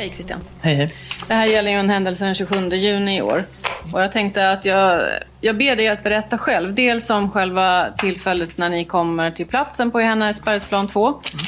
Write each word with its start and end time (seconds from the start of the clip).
Hej 0.00 0.10
Christian. 0.14 0.40
Hej, 0.60 0.74
hej. 0.74 0.88
Det 1.28 1.34
här 1.34 1.46
gäller 1.46 1.70
ju 1.70 1.76
en 1.76 1.90
händelse 1.90 2.24
den 2.24 2.34
27 2.34 2.68
juni 2.68 3.16
i 3.16 3.22
år. 3.22 3.44
Och 3.92 4.02
jag 4.02 4.12
tänkte 4.12 4.50
att 4.50 4.64
jag, 4.64 5.06
jag 5.40 5.58
ber 5.58 5.76
dig 5.76 5.88
att 5.88 6.02
berätta 6.02 6.38
själv. 6.38 6.74
Dels 6.74 7.10
om 7.10 7.30
själva 7.30 7.90
tillfället 7.98 8.58
när 8.58 8.68
ni 8.68 8.84
kommer 8.84 9.30
till 9.30 9.46
platsen 9.46 9.90
på 9.90 10.00
Johannesbergsplan 10.00 10.86
2 10.86 11.00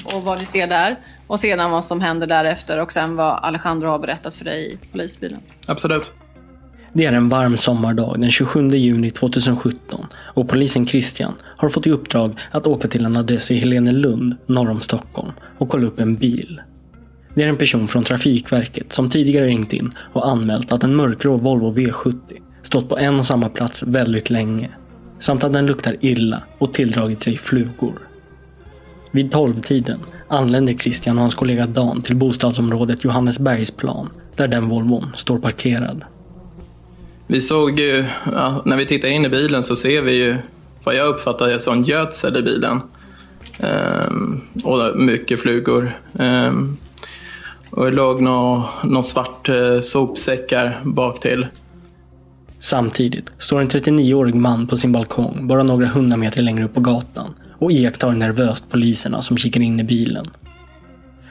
och 0.05 0.23
vad 0.25 0.39
ni 0.39 0.47
ser 0.47 0.67
där. 0.67 0.97
Och 1.27 1.41
sedan 1.41 1.71
vad 1.71 1.85
som 1.85 2.01
händer 2.01 2.27
därefter 2.27 2.79
och 2.79 2.93
sen 2.93 3.17
vad 3.17 3.45
Alejandro 3.45 3.89
har 3.89 3.99
berättat 3.99 4.35
för 4.35 4.45
dig 4.45 4.73
i 4.73 4.79
polisbilen. 4.93 5.41
Absolut. 5.67 6.13
Det 6.93 7.05
är 7.05 7.13
en 7.13 7.29
varm 7.29 7.57
sommardag 7.57 8.21
den 8.21 8.31
27 8.31 8.71
juni 8.71 9.11
2017 9.11 10.07
och 10.15 10.49
polisen 10.49 10.87
Christian 10.87 11.35
har 11.43 11.69
fått 11.69 11.87
i 11.87 11.91
uppdrag 11.91 12.41
att 12.51 12.67
åka 12.67 12.89
till 12.89 13.05
en 13.05 13.17
adress 13.17 13.51
i 13.51 13.57
Helenelund 13.57 14.37
norr 14.47 14.71
om 14.71 14.81
Stockholm 14.81 15.33
och 15.59 15.69
kolla 15.69 15.87
upp 15.87 16.01
en 16.01 16.17
bil. 16.17 16.61
Det 17.35 17.43
är 17.43 17.49
en 17.49 17.57
person 17.57 17.89
från 17.89 18.05
Trafikverket 18.05 18.93
som 18.93 19.11
tidigare 19.11 19.47
ringt 19.47 19.73
in 19.73 19.91
och 20.13 20.29
anmält 20.29 20.73
att 20.73 20.83
en 20.83 20.97
mörkgrå 20.97 21.37
Volvo 21.37 21.75
V70 21.75 22.21
stått 22.63 22.89
på 22.89 22.99
en 22.99 23.19
och 23.19 23.27
samma 23.27 23.49
plats 23.49 23.83
väldigt 23.83 24.31
länge. 24.31 24.71
Samt 25.19 25.45
att 25.45 25.53
den 25.53 25.67
luktar 25.67 25.97
illa 26.01 26.43
och 26.59 26.75
tilldragit 26.75 27.23
sig 27.23 27.37
flugor. 27.37 27.99
Vid 29.11 29.33
12-tiden 29.33 30.01
anländer 30.29 30.75
Christian 30.75 31.17
och 31.17 31.21
hans 31.21 31.35
kollega 31.35 31.67
Dan 31.67 32.03
till 32.03 32.17
bostadsområdet 32.17 33.05
Johannesbergsplan 33.05 34.11
där 34.37 34.49
den 34.49 34.69
Volvon 34.69 35.11
står 35.15 35.39
parkerad. 35.39 36.05
Vi 37.27 37.41
såg 37.41 37.81
ju, 37.81 38.05
ja, 38.33 38.63
när 38.65 38.77
vi 38.77 38.87
tittar 38.87 39.09
in 39.09 39.25
i 39.25 39.29
bilen 39.29 39.63
så 39.63 39.77
ser 39.77 40.03
vi 40.03 40.13
ju 40.13 40.37
vad 40.85 40.95
jag 40.95 41.09
uppfattar 41.09 41.59
som 41.59 41.83
gödsel 41.83 42.37
i 42.37 42.43
bilen. 42.43 42.81
Ehm, 43.59 44.41
och 44.65 44.99
mycket 44.99 45.41
flugor. 45.41 45.93
Ehm, 46.19 46.77
och 47.73 47.85
det 47.85 47.91
låg 47.91 48.21
någon, 48.21 48.63
någon 48.85 49.05
svart 49.05 49.49
eh, 49.49 49.81
sopsäckar 49.81 50.81
bak 50.85 51.21
till. 51.21 51.47
Samtidigt 52.59 53.33
står 53.39 53.61
en 53.61 53.69
39-årig 53.69 54.35
man 54.35 54.67
på 54.67 54.77
sin 54.77 54.93
balkong 54.93 55.47
bara 55.49 55.63
några 55.63 55.87
hundra 55.87 56.17
meter 56.17 56.43
längre 56.43 56.65
upp 56.65 56.75
på 56.75 56.81
gatan 56.81 57.35
och 57.59 57.73
iakttar 57.73 58.13
nervöst 58.13 58.71
poliserna 58.71 59.23
som 59.23 59.37
kikar 59.37 59.61
in 59.61 59.81
i 59.81 59.85
bilen. 59.85 60.25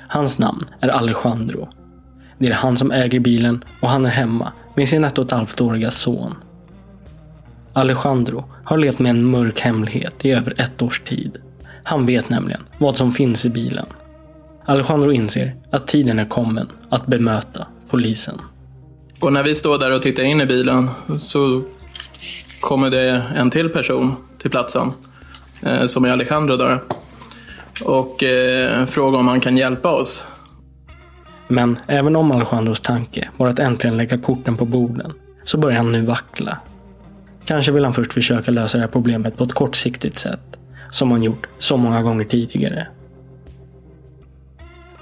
Hans 0.08 0.40
namn 0.40 0.60
är 0.80 0.90
Alejandro. 0.90 1.70
Det 2.38 2.48
är 2.48 2.54
han 2.54 2.78
som 2.78 2.92
äger 2.92 3.20
bilen 3.20 3.64
och 3.82 3.90
han 3.90 4.06
är 4.06 4.10
hemma 4.10 4.52
med 4.76 4.90
sin 4.90 5.04
ett 5.04 5.18
och 5.18 5.26
ett 5.26 5.32
halvt 5.32 5.62
åriga 5.62 5.92
son. 5.92 6.36
Alejandro 7.74 8.44
har 8.64 8.78
levt 8.78 9.00
med 9.00 9.10
en 9.10 9.26
mörk 9.26 9.60
hemlighet 9.60 10.26
i 10.26 10.32
över 10.32 10.62
ett 10.62 10.82
års 10.82 11.00
tid. 11.00 11.38
Han 11.84 12.06
vet 12.06 12.30
nämligen 12.30 12.62
vad 12.78 12.98
som 12.98 13.12
finns 13.12 13.46
i 13.46 13.50
bilen. 13.50 13.86
Alejandro 14.66 15.12
inser 15.12 15.56
att 15.72 15.88
tiden 15.88 16.20
är 16.20 16.26
kommen 16.26 16.68
att 16.90 17.08
bemöta 17.08 17.68
polisen. 17.90 18.42
Och 19.20 19.34
när 19.34 19.44
vi 19.44 19.56
står 19.56 19.78
där 19.78 19.92
och 19.92 20.02
tittar 20.02 20.24
in 20.24 20.42
i 20.42 20.46
bilen 20.46 20.90
så 21.18 21.64
kommer 22.60 22.90
det 22.90 23.24
en 23.36 23.50
till 23.52 23.70
person 23.70 24.16
till 24.38 24.52
platsen. 24.52 24.92
Eh, 25.62 25.86
som 25.86 26.06
är 26.06 26.10
Alejandro 26.10 26.56
då. 26.56 26.80
Och 27.86 28.24
eh, 28.24 28.86
frågar 28.86 29.20
om 29.20 29.28
han 29.28 29.40
kan 29.40 29.58
hjälpa 29.58 29.92
oss. 29.92 30.24
Men 31.48 31.78
även 31.88 32.16
om 32.16 32.32
Alejandros 32.32 32.82
tanke 32.82 33.30
var 33.38 33.48
att 33.48 33.60
äntligen 33.60 33.98
lägga 33.98 34.18
korten 34.18 34.58
på 34.58 34.66
borden 34.66 35.12
så 35.44 35.58
börjar 35.58 35.78
han 35.78 35.92
nu 35.92 36.06
vackla. 36.06 36.58
Kanske 37.46 37.72
vill 37.72 37.84
han 37.84 37.94
först 37.94 38.14
försöka 38.14 38.52
lösa 38.52 38.78
det 38.78 38.82
här 38.82 38.92
problemet 38.92 39.38
på 39.38 39.44
ett 39.44 39.54
kortsiktigt 39.54 40.18
sätt. 40.18 40.44
Som 40.92 41.12
han 41.12 41.24
gjort 41.24 41.48
så 41.58 41.78
många 41.78 42.02
gånger 42.02 42.26
tidigare. 42.26 42.88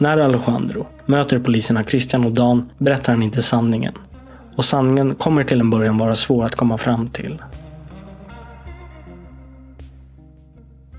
När 0.02 0.18
Alejandro 0.18 0.88
möter 1.06 1.40
poliserna 1.40 1.84
Christian 1.84 2.26
och 2.26 2.32
Dan 2.32 2.70
berättar 2.78 3.14
han 3.14 3.24
inte 3.24 3.42
sanningen. 3.42 3.94
Och 4.56 4.66
sanningen 4.66 5.16
kommer 5.16 5.44
till 5.44 5.60
en 5.60 5.70
början 5.70 5.98
vara 5.98 6.16
svår 6.16 6.46
att 6.46 6.56
komma 6.56 6.78
fram 6.78 7.08
till. 7.08 7.42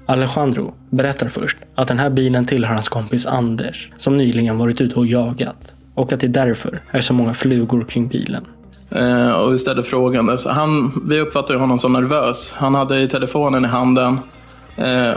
Alejandro 0.06 0.75
berättar 0.91 1.28
först 1.28 1.59
att 1.75 1.89
den 1.89 1.99
här 1.99 2.10
bilen 2.10 2.47
tillhör 2.47 2.75
hans 2.75 2.89
kompis 2.89 3.27
Anders 3.27 3.91
som 3.97 4.16
nyligen 4.16 4.59
varit 4.59 4.81
ute 4.81 4.97
och 4.97 5.06
jagat. 5.06 5.75
Och 5.94 6.12
att 6.12 6.21
det 6.21 6.28
därför 6.28 6.83
är 6.91 7.00
så 7.00 7.15
många 7.15 7.34
flugor 7.34 7.84
kring 7.84 8.09
bilen. 8.09 8.47
Eh, 8.91 9.31
och 9.31 9.53
vi 9.53 9.59
ställde 9.59 9.83
frågan. 9.83 10.39
Han, 10.47 11.03
vi 11.09 11.21
uppfattade 11.21 11.59
honom 11.59 11.78
som 11.78 11.92
nervös. 11.92 12.54
Han 12.57 12.75
hade 12.75 13.09
telefonen 13.09 13.65
i 13.65 13.69
handen 13.69 14.19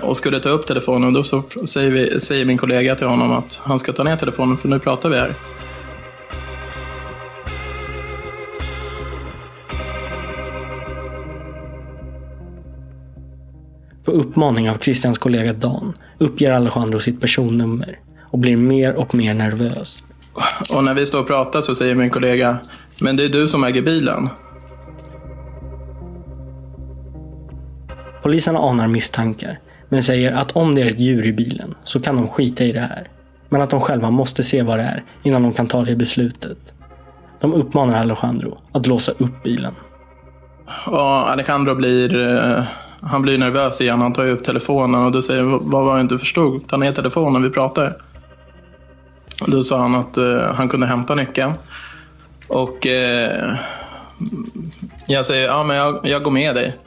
och 0.01 0.17
skulle 0.17 0.39
ta 0.39 0.49
upp 0.49 0.67
telefonen. 0.67 1.13
Då 1.13 1.23
så 1.23 1.43
säger, 1.65 1.91
vi, 1.91 2.19
säger 2.19 2.45
min 2.45 2.57
kollega 2.57 2.95
till 2.95 3.07
honom 3.07 3.31
att 3.31 3.61
han 3.63 3.79
ska 3.79 3.93
ta 3.93 4.03
ner 4.03 4.17
telefonen 4.17 4.57
för 4.57 4.69
nu 4.69 4.79
pratar 4.79 5.09
vi 5.09 5.15
här. 5.15 5.35
På 14.05 14.11
uppmaning 14.11 14.69
av 14.69 14.77
Christians 14.77 15.17
kollega 15.17 15.53
Dan 15.53 15.93
uppger 16.17 16.51
Alejandro 16.51 16.99
sitt 16.99 17.21
personnummer 17.21 17.99
och 18.21 18.39
blir 18.39 18.57
mer 18.57 18.95
och 18.95 19.15
mer 19.15 19.33
nervös. 19.33 20.03
Och 20.75 20.83
när 20.83 20.93
vi 20.93 21.05
står 21.05 21.19
och 21.19 21.27
pratar 21.27 21.61
så 21.61 21.75
säger 21.75 21.95
min 21.95 22.09
kollega, 22.09 22.57
men 22.99 23.15
det 23.15 23.23
är 23.23 23.29
du 23.29 23.47
som 23.47 23.63
äger 23.63 23.81
bilen. 23.81 24.29
Poliserna 28.23 28.59
anar 28.59 28.87
misstankar, 28.87 29.59
men 29.89 30.03
säger 30.03 30.31
att 30.31 30.51
om 30.51 30.75
det 30.75 30.81
är 30.81 30.89
ett 30.89 30.99
djur 30.99 31.25
i 31.25 31.33
bilen 31.33 31.75
så 31.83 31.99
kan 31.99 32.15
de 32.15 32.27
skita 32.27 32.63
i 32.63 32.71
det 32.71 32.79
här. 32.79 33.07
Men 33.49 33.61
att 33.61 33.69
de 33.69 33.81
själva 33.81 34.09
måste 34.09 34.43
se 34.43 34.61
vad 34.61 34.77
det 34.77 34.83
är 34.83 35.03
innan 35.23 35.43
de 35.43 35.53
kan 35.53 35.67
ta 35.67 35.83
det 35.83 35.95
beslutet. 35.95 36.73
De 37.41 37.53
uppmanar 37.53 37.99
Alejandro 37.99 38.57
att 38.71 38.87
låsa 38.87 39.11
upp 39.11 39.43
bilen. 39.43 39.73
Ja, 40.85 41.25
Alejandro 41.25 41.75
blir, 41.75 42.15
eh, 42.15 42.63
han 43.01 43.21
blir 43.21 43.37
nervös 43.37 43.81
igen. 43.81 44.01
Han 44.01 44.13
tar 44.13 44.27
upp 44.27 44.43
telefonen 44.43 45.05
och 45.05 45.11
då 45.11 45.21
säger 45.21 45.43
vad 45.43 45.85
var 45.85 45.95
det 45.95 46.01
inte 46.01 46.17
förstod? 46.17 46.67
Ta 46.67 46.77
ner 46.77 46.91
telefonen, 46.91 47.43
vi 47.43 47.49
pratar. 47.49 47.97
Då 49.47 49.63
sa 49.63 49.81
han 49.81 49.95
att 49.95 50.17
uh, 50.17 50.39
han 50.39 50.69
kunde 50.69 50.87
hämta 50.87 51.15
nyckeln. 51.15 51.53
Och 52.47 52.85
uh, 52.85 53.55
jag 55.07 55.25
säger, 55.25 55.47
ja 55.47 55.63
men 55.63 55.77
jag, 55.77 55.99
jag 56.03 56.23
går 56.23 56.31
med 56.31 56.55
dig. 56.55 56.77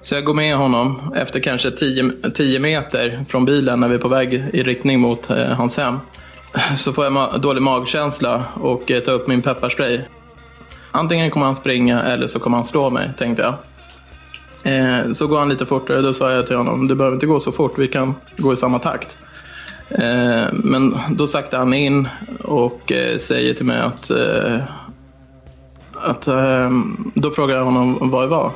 Så 0.00 0.14
jag 0.14 0.24
går 0.24 0.34
med 0.34 0.56
honom 0.56 1.12
efter 1.16 1.40
kanske 1.40 1.70
10 1.70 2.58
meter 2.58 3.24
från 3.28 3.44
bilen 3.44 3.80
när 3.80 3.88
vi 3.88 3.94
är 3.94 3.98
på 3.98 4.08
väg 4.08 4.34
i 4.52 4.62
riktning 4.62 5.00
mot 5.00 5.30
eh, 5.30 5.46
hans 5.46 5.78
hem. 5.78 5.98
Så 6.76 6.92
får 6.92 7.04
jag 7.04 7.12
ma 7.12 7.36
dålig 7.38 7.62
magkänsla 7.62 8.44
och 8.54 8.90
eh, 8.90 9.00
tar 9.00 9.12
upp 9.12 9.26
min 9.26 9.42
pepparspray. 9.42 10.00
Antingen 10.90 11.30
kommer 11.30 11.46
han 11.46 11.54
springa 11.54 12.02
eller 12.02 12.26
så 12.26 12.38
kommer 12.38 12.56
han 12.56 12.64
slå 12.64 12.90
mig, 12.90 13.10
tänkte 13.18 13.42
jag. 13.42 13.54
Eh, 14.62 15.12
så 15.12 15.26
går 15.26 15.38
han 15.38 15.48
lite 15.48 15.66
fortare. 15.66 16.02
Då 16.02 16.12
sa 16.12 16.32
jag 16.32 16.46
till 16.46 16.56
honom, 16.56 16.88
du 16.88 16.94
behöver 16.94 17.14
inte 17.16 17.26
gå 17.26 17.40
så 17.40 17.52
fort, 17.52 17.78
vi 17.78 17.88
kan 17.88 18.14
gå 18.36 18.52
i 18.52 18.56
samma 18.56 18.78
takt. 18.78 19.18
Eh, 19.90 20.44
men 20.52 20.96
då 21.10 21.26
saktar 21.26 21.58
han 21.58 21.74
in 21.74 22.08
och 22.44 22.92
eh, 22.92 23.18
säger 23.18 23.54
till 23.54 23.66
mig 23.66 23.80
att... 23.80 24.10
Eh, 24.10 24.56
att 26.02 26.26
eh, 26.26 26.70
då 27.14 27.30
frågar 27.30 27.56
jag 27.56 27.64
honom 27.64 28.10
vad 28.10 28.22
det 28.22 28.28
var. 28.28 28.52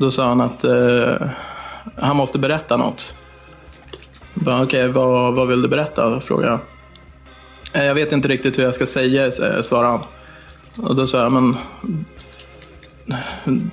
Då 0.00 0.10
sa 0.10 0.28
han 0.28 0.40
att 0.40 0.64
eh, 0.64 1.14
han 1.96 2.16
måste 2.16 2.38
berätta 2.38 2.76
något. 2.76 3.14
Okej, 4.34 4.62
okay, 4.62 4.86
vad, 4.86 5.34
vad 5.34 5.48
vill 5.48 5.62
du 5.62 5.68
berätta? 5.68 6.20
frågade 6.20 6.52
jag. 6.52 6.60
Eh, 7.82 7.86
jag 7.86 7.94
vet 7.94 8.12
inte 8.12 8.28
riktigt 8.28 8.58
hur 8.58 8.62
jag 8.62 8.74
ska 8.74 8.86
säga, 8.86 9.26
eh, 9.26 9.60
svarade 9.62 9.88
han. 9.88 10.02
Och 10.76 10.96
då 10.96 11.06
sa 11.06 11.18
jag, 11.18 11.32
men 11.32 11.56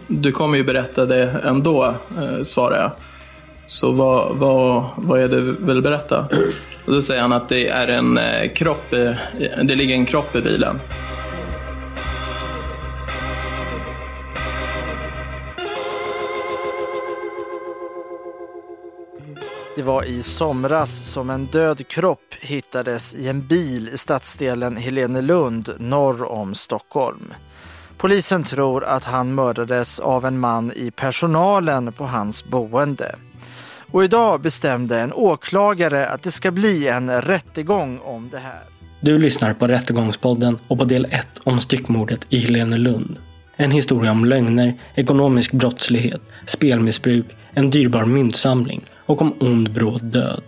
du 0.08 0.32
kommer 0.32 0.58
ju 0.58 0.64
berätta 0.64 1.06
det 1.06 1.30
ändå, 1.44 1.94
eh, 2.18 2.44
svarade 2.44 2.82
jag. 2.82 2.92
Så 3.66 3.92
vad, 3.92 4.38
vad, 4.38 4.86
vad 4.96 5.20
är 5.20 5.28
det 5.28 5.42
du 5.42 5.52
vill 5.60 5.82
berätta? 5.82 6.28
Och 6.86 6.94
då 6.94 7.02
säger 7.02 7.22
han 7.22 7.34
att 7.34 7.50
det 7.50 7.68
är 7.68 7.88
en 7.88 8.20
kropp, 8.56 8.92
det 9.64 9.76
ligger 9.76 9.96
en 9.96 10.06
kropp 10.06 10.36
i 10.36 10.42
bilen. 10.42 10.80
Det 19.78 19.84
var 19.84 20.04
i 20.04 20.24
somras 20.24 20.96
som 20.96 21.30
en 21.30 21.46
död 21.46 21.88
kropp 21.88 22.34
hittades 22.42 23.16
i 23.16 23.28
en 23.28 23.48
bil 23.48 23.90
i 23.94 23.98
stadsdelen 23.98 24.78
Helenelund 24.78 25.70
norr 25.80 26.32
om 26.32 26.56
Stockholm. 26.56 27.34
Polisen 27.98 28.44
tror 28.44 28.84
att 28.84 29.04
han 29.04 29.36
mördades 29.36 30.00
av 30.00 30.26
en 30.26 30.40
man 30.40 30.72
i 30.76 30.92
personalen 30.92 31.94
på 31.94 32.04
hans 32.04 32.46
boende. 32.46 33.16
Och 33.92 34.04
idag 34.04 34.42
bestämde 34.42 35.00
en 35.00 35.14
åklagare 35.14 36.08
att 36.08 36.24
det 36.24 36.32
ska 36.32 36.52
bli 36.52 36.88
en 36.88 37.22
rättegång 37.22 38.00
om 38.00 38.30
det 38.30 38.40
här. 38.40 38.64
Du 39.02 39.18
lyssnar 39.18 39.54
på 39.54 39.68
Rättegångspodden 39.68 40.60
och 40.68 40.78
på 40.78 40.86
del 40.86 41.06
1 41.06 41.28
om 41.44 41.60
styckmordet 41.60 42.26
i 42.30 42.38
Helenelund. 42.40 43.20
En 43.56 43.72
historia 43.72 44.12
om 44.12 44.26
lögner, 44.26 44.82
ekonomisk 44.96 45.52
brottslighet, 45.52 46.22
spelmissbruk, 46.46 47.26
en 47.54 47.70
dyrbar 47.70 48.06
myntsamling 48.06 48.86
och 49.08 49.22
om 49.22 49.34
ond 49.40 49.74
bråd 49.74 50.04
död. 50.04 50.44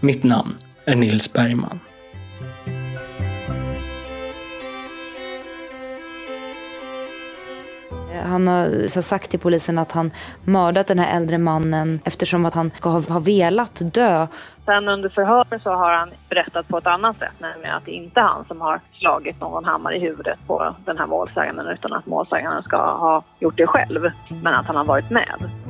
Mitt 0.00 0.24
namn 0.24 0.54
är 0.84 0.94
Nils 0.94 1.32
Bergman. 1.32 1.80
Han 8.24 8.48
har 8.48 8.88
sagt 9.02 9.30
till 9.30 9.40
polisen 9.40 9.78
att 9.78 9.92
han 9.92 10.10
mördat 10.44 10.86
den 10.86 10.98
här 10.98 11.16
äldre 11.16 11.38
mannen 11.38 12.00
eftersom 12.04 12.46
att 12.46 12.54
han 12.54 12.70
ska 12.76 12.90
ha 12.90 13.18
velat 13.20 13.82
dö. 13.94 14.26
Sen 14.64 14.88
under 14.88 15.08
förhöret 15.08 15.62
så 15.62 15.70
har 15.70 15.92
han 15.92 16.10
berättat 16.28 16.68
på 16.68 16.78
ett 16.78 16.86
annat 16.86 17.18
sätt, 17.18 17.32
nämligen 17.38 17.74
att 17.76 17.84
det 17.84 17.90
inte 17.90 18.20
är 18.20 18.24
han 18.24 18.44
som 18.44 18.60
har 18.60 18.80
slagit 18.92 19.40
någon 19.40 19.64
hammare 19.64 19.96
i 19.96 20.00
huvudet 20.00 20.38
på 20.46 20.74
den 20.84 20.98
här 20.98 21.06
målsäganden 21.06 21.66
utan 21.66 21.92
att 21.92 22.06
målsäganden 22.06 22.62
ska 22.62 22.76
ha 22.76 23.24
gjort 23.38 23.56
det 23.56 23.66
själv, 23.66 24.10
men 24.42 24.54
att 24.54 24.66
han 24.66 24.76
har 24.76 24.84
varit 24.84 25.10
med. 25.10 25.65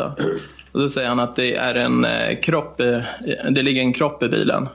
Detta? 0.00 0.24
Och 0.72 0.80
då 0.80 0.88
säger 0.88 1.08
han 1.08 1.20
att 1.20 1.36
det 1.36 1.56
är 1.56 1.74
en 1.74 2.04
eh, 2.04 2.40
kropp, 2.40 2.80
eh, 2.80 3.00
det 3.50 3.62
ligger 3.62 3.80
en 3.80 3.92
kropp 3.92 4.22
i 4.22 4.28
bilen. 4.28 4.68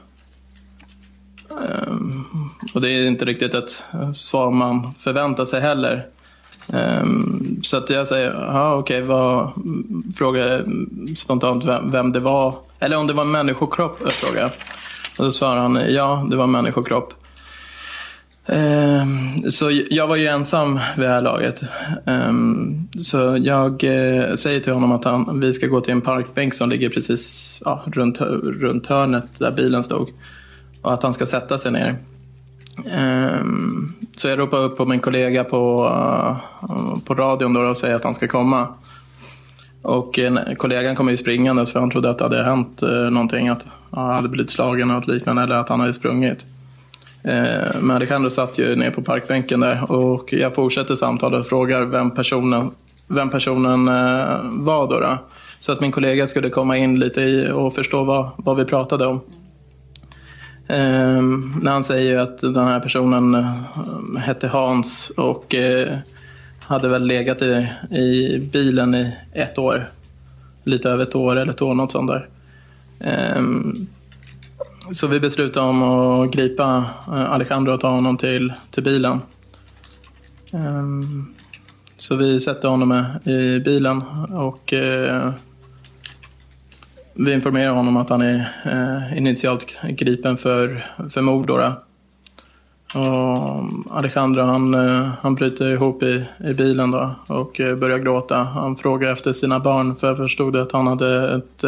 Um, 1.48 2.50
och 2.74 2.80
det 2.80 2.90
är 2.90 3.06
inte 3.06 3.24
riktigt 3.24 3.54
ett 3.54 3.84
svar 4.14 4.50
man 4.50 4.94
förväntar 4.98 5.44
sig 5.44 5.60
heller. 5.60 6.06
Um, 6.66 7.60
så 7.62 7.76
att 7.76 7.90
jag 7.90 8.08
säger, 8.08 8.32
ja 8.32 8.74
okej, 8.74 9.02
okay, 9.02 9.08
vad, 9.08 9.52
frågar 10.16 10.64
spontant 11.14 11.64
vem, 11.64 11.90
vem, 11.90 12.12
det 12.12 12.20
var. 12.20 12.54
Eller 12.78 12.96
om 12.96 13.06
det 13.06 13.12
var 13.12 13.22
en 13.22 13.30
människokropp, 13.30 14.00
eh, 14.00 14.08
frågar 14.08 14.40
jag. 14.40 14.50
Och 15.18 15.24
då 15.24 15.32
svarar 15.32 15.60
han, 15.60 15.94
ja 15.94 16.26
det 16.30 16.36
var 16.36 16.44
en 16.44 16.50
människokropp. 16.50 17.14
Ehm, 18.48 19.50
så 19.50 19.70
jag 19.90 20.06
var 20.06 20.16
ju 20.16 20.26
ensam 20.26 20.80
vid 20.96 21.06
det 21.06 21.12
här 21.12 21.22
laget. 21.22 21.62
Ehm, 22.06 22.88
så 22.98 23.38
jag 23.40 23.84
eh, 23.84 24.34
säger 24.34 24.60
till 24.60 24.72
honom 24.72 24.92
att 24.92 25.04
han, 25.04 25.40
vi 25.40 25.52
ska 25.52 25.66
gå 25.66 25.80
till 25.80 25.92
en 25.92 26.00
parkbänk 26.00 26.54
som 26.54 26.70
ligger 26.70 26.88
precis 26.88 27.58
ja, 27.64 27.82
runt, 27.86 28.20
runt 28.60 28.86
hörnet 28.86 29.24
där 29.38 29.52
bilen 29.52 29.82
stod. 29.82 30.08
Och 30.82 30.92
att 30.92 31.02
han 31.02 31.14
ska 31.14 31.26
sätta 31.26 31.58
sig 31.58 31.72
ner. 31.72 31.96
Ehm, 32.90 33.92
så 34.16 34.28
jag 34.28 34.38
ropar 34.38 34.58
upp 34.58 34.76
på 34.76 34.86
min 34.86 35.00
kollega 35.00 35.44
på, 35.44 35.92
eh, 35.94 36.98
på 37.04 37.14
radion 37.14 37.52
då 37.52 37.60
och 37.60 37.78
säger 37.78 37.96
att 37.96 38.04
han 38.04 38.14
ska 38.14 38.28
komma. 38.28 38.68
Och 39.82 40.18
eh, 40.18 40.54
kollegan 40.56 40.96
kommer 40.96 41.10
ju 41.10 41.16
springande 41.16 41.66
för 41.66 41.80
han 41.80 41.90
trodde 41.90 42.10
att 42.10 42.18
det 42.18 42.24
hade 42.24 42.44
hänt 42.44 42.82
någonting. 43.10 43.48
Att 43.48 43.66
han 43.90 44.14
hade 44.14 44.28
blivit 44.28 44.50
slagen 44.50 44.90
eller 44.90 45.14
liknande 45.14 45.42
eller 45.42 45.56
att 45.56 45.68
han 45.68 45.80
hade 45.80 45.94
sprungit. 45.94 46.46
Eh, 47.26 47.80
men 47.80 47.96
Alejandro 47.96 48.30
satt 48.30 48.58
ju 48.58 48.76
ner 48.76 48.90
på 48.90 49.02
parkbänken 49.02 49.60
där 49.60 49.90
och 49.90 50.32
jag 50.32 50.54
fortsätter 50.54 50.94
samtalet 50.94 51.40
och 51.40 51.46
frågar 51.46 51.84
vem 51.84 52.10
personen, 52.10 52.70
vem 53.06 53.30
personen 53.30 53.88
eh, 53.88 54.40
var 54.42 54.88
då, 54.88 55.00
då. 55.00 55.18
Så 55.58 55.72
att 55.72 55.80
min 55.80 55.92
kollega 55.92 56.26
skulle 56.26 56.50
komma 56.50 56.76
in 56.76 56.98
lite 56.98 57.20
i 57.20 57.50
och 57.50 57.74
förstå 57.74 58.04
vad, 58.04 58.30
vad 58.36 58.56
vi 58.56 58.64
pratade 58.64 59.06
om. 59.06 59.20
Eh, 60.66 61.22
när 61.62 61.70
han 61.70 61.84
säger 61.84 62.18
att 62.18 62.38
den 62.38 62.66
här 62.66 62.80
personen 62.80 63.34
eh, 63.34 64.18
hette 64.18 64.48
Hans 64.48 65.10
och 65.10 65.54
eh, 65.54 65.98
hade 66.60 66.88
väl 66.88 67.06
legat 67.06 67.42
i, 67.42 67.68
i 67.90 68.38
bilen 68.52 68.94
i 68.94 69.12
ett 69.32 69.58
år. 69.58 69.90
Lite 70.64 70.90
över 70.90 71.02
ett 71.02 71.14
år 71.14 71.36
eller 71.36 71.52
ett 71.52 71.62
år, 71.62 71.74
något 71.74 71.92
sånt 71.92 72.10
där. 72.10 72.28
Um, 73.36 73.86
så 74.90 75.06
vi 75.06 75.20
beslutade 75.20 75.66
om 75.66 75.82
att 75.82 76.30
gripa 76.30 76.84
eh, 77.06 77.32
Alejandro 77.32 77.72
och 77.72 77.80
ta 77.80 77.88
honom 77.88 78.16
till, 78.16 78.52
till 78.70 78.82
bilen. 78.82 79.20
Um, 80.50 81.34
så 81.96 82.16
vi 82.16 82.40
sätter 82.40 82.68
honom 82.68 83.04
i 83.24 83.60
bilen 83.64 84.02
och 84.32 84.72
uh, 84.72 85.30
vi 87.14 87.32
informerar 87.32 87.72
honom 87.72 87.96
att 87.96 88.10
han 88.10 88.22
är 88.22 88.48
uh, 88.66 89.18
initialt 89.18 89.76
gripen 89.88 90.36
för, 90.36 90.86
för 91.10 91.20
mord. 91.20 91.50
Och 91.50 91.66
Alejandro 93.90 94.42
han, 94.42 94.74
uh, 94.74 95.08
han 95.20 95.34
bryter 95.34 95.72
ihop 95.72 96.02
i, 96.02 96.24
i 96.44 96.54
bilen 96.54 96.90
då 96.90 97.14
och 97.26 97.60
börjar 97.78 97.98
gråta. 97.98 98.36
Han 98.36 98.76
frågar 98.76 99.12
efter 99.12 99.32
sina 99.32 99.60
barn 99.60 99.96
för 99.96 100.06
jag 100.06 100.16
förstod 100.16 100.56
att 100.56 100.72
han 100.72 100.86
hade 100.86 101.34
ett 101.34 101.64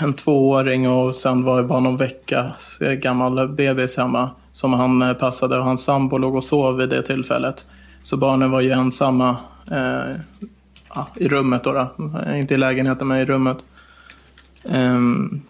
en 0.00 0.12
tvååring 0.12 0.90
och 0.90 1.14
sen 1.14 1.44
var 1.44 1.56
det 1.56 1.62
bara 1.62 1.80
någon 1.80 1.96
vecka 1.96 2.52
gammal 2.80 3.48
bebis 3.48 3.96
hemma 3.96 4.30
som 4.52 4.72
han 4.72 5.02
eh, 5.02 5.12
passade 5.12 5.58
och 5.58 5.64
hans 5.64 5.84
sambo 5.84 6.18
låg 6.18 6.34
och 6.34 6.44
sov 6.44 6.76
vid 6.76 6.88
det 6.88 7.02
tillfället. 7.02 7.66
Så 8.02 8.16
barnen 8.16 8.50
var 8.50 8.60
ju 8.60 8.70
ensamma 8.70 9.36
eh, 9.70 10.16
ja, 10.94 11.08
i 11.16 11.28
rummet 11.28 11.64
då, 11.64 11.72
då, 11.72 11.88
Inte 12.34 12.54
i 12.54 12.56
lägenheten 12.56 13.08
men 13.08 13.18
i 13.18 13.24
rummet. 13.24 13.58
Um, 14.62 15.42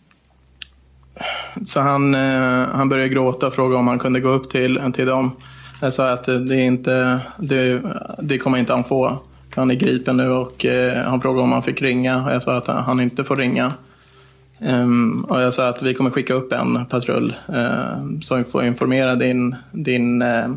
så 1.64 1.80
han, 1.80 2.14
eh, 2.14 2.68
han 2.68 2.88
började 2.88 3.08
gråta 3.08 3.46
och 3.46 3.54
frågade 3.54 3.80
om 3.80 3.88
han 3.88 3.98
kunde 3.98 4.20
gå 4.20 4.28
upp 4.28 4.50
till, 4.50 4.92
till 4.94 5.06
dem. 5.06 5.30
Jag 5.80 5.92
sa 5.92 6.10
att 6.10 6.28
eh, 6.28 6.34
det, 6.34 6.56
är 6.56 6.64
inte, 6.64 7.20
det, 7.36 7.82
det 8.18 8.38
kommer 8.38 8.58
inte 8.58 8.72
han 8.72 8.84
få. 8.84 9.18
Han 9.54 9.70
är 9.70 9.74
gripen 9.74 10.16
nu 10.16 10.28
och 10.28 10.64
eh, 10.64 11.04
han 11.04 11.20
frågade 11.20 11.42
om 11.42 11.52
han 11.52 11.62
fick 11.62 11.82
ringa 11.82 12.28
jag 12.32 12.42
sa 12.42 12.56
att 12.56 12.66
han 12.66 13.00
inte 13.00 13.24
får 13.24 13.36
ringa. 13.36 13.72
Um, 14.62 15.24
och 15.24 15.40
jag 15.40 15.54
sa 15.54 15.68
att 15.68 15.82
vi 15.82 15.94
kommer 15.94 16.10
skicka 16.10 16.34
upp 16.34 16.52
en 16.52 16.86
patrull 16.86 17.36
uh, 17.48 18.20
som 18.20 18.44
får 18.44 18.64
informera 18.64 19.14
din, 19.14 19.56
din, 19.72 20.22
uh, 20.22 20.56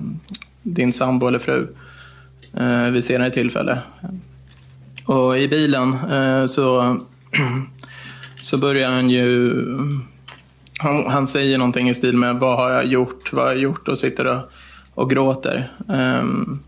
din 0.62 0.94
sambo 0.94 1.28
eller 1.28 1.40
fru 1.40 1.68
uh, 2.60 2.90
vid 2.90 3.04
senare 3.04 3.32
tillfälle. 3.32 3.80
Och 5.06 5.38
i 5.38 5.48
bilen 5.48 5.94
uh, 5.94 6.46
så, 6.46 6.98
så 8.42 8.58
börjar 8.58 8.92
han 8.92 9.10
ju... 9.10 9.54
Han, 10.80 11.06
han, 11.08 11.28
säger 11.28 11.58
någonting 11.58 11.90
i 11.90 11.94
stil 11.94 12.18
med 12.18 12.36
vad 12.36 12.58
har 12.58 12.70
jag 12.70 12.86
gjort, 12.86 13.34
vad 13.34 13.46
har 13.46 13.52
jag 13.52 13.62
gjort 13.62 13.88
och 13.88 14.00
sitter 14.00 14.28
och, 14.28 14.52
och 14.94 15.10
gråter. 15.10 15.72
Um, 15.88 16.60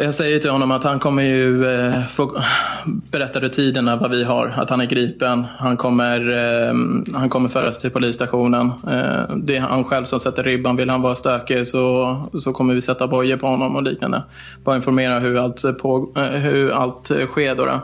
jag 0.00 0.14
säger 0.14 0.38
till 0.38 0.50
honom 0.50 0.70
att 0.70 0.84
han 0.84 0.98
kommer 0.98 1.22
ju 1.22 1.66
eh, 1.66 2.04
få 2.04 2.42
berätta 2.84 3.40
rutinerna 3.40 3.96
vad 3.96 4.10
vi 4.10 4.24
har. 4.24 4.46
Att 4.56 4.70
han 4.70 4.80
är 4.80 4.86
gripen. 4.86 5.46
Han 5.58 5.76
kommer, 5.76 6.20
eh, 6.30 6.74
han 7.14 7.28
kommer 7.28 7.48
föras 7.48 7.78
till 7.78 7.90
polisstationen. 7.90 8.66
Eh, 8.66 9.36
det 9.36 9.56
är 9.56 9.60
han 9.60 9.84
själv 9.84 10.04
som 10.04 10.20
sätter 10.20 10.42
ribban. 10.42 10.76
Vill 10.76 10.90
han 10.90 11.02
vara 11.02 11.14
stökig 11.14 11.66
så, 11.66 12.16
så 12.34 12.52
kommer 12.52 12.74
vi 12.74 12.82
sätta 12.82 13.08
bojor 13.08 13.36
på 13.36 13.46
honom 13.46 13.76
och 13.76 13.82
liknande. 13.82 14.22
Bara 14.64 14.76
informera 14.76 15.18
hur 15.18 15.38
allt, 15.38 15.64
eh, 15.64 15.72
på, 15.72 16.12
eh, 16.16 16.22
hur 16.22 16.70
allt 16.70 17.10
eh, 17.10 17.26
sker 17.26 17.54
då. 17.54 17.64
då. 17.64 17.80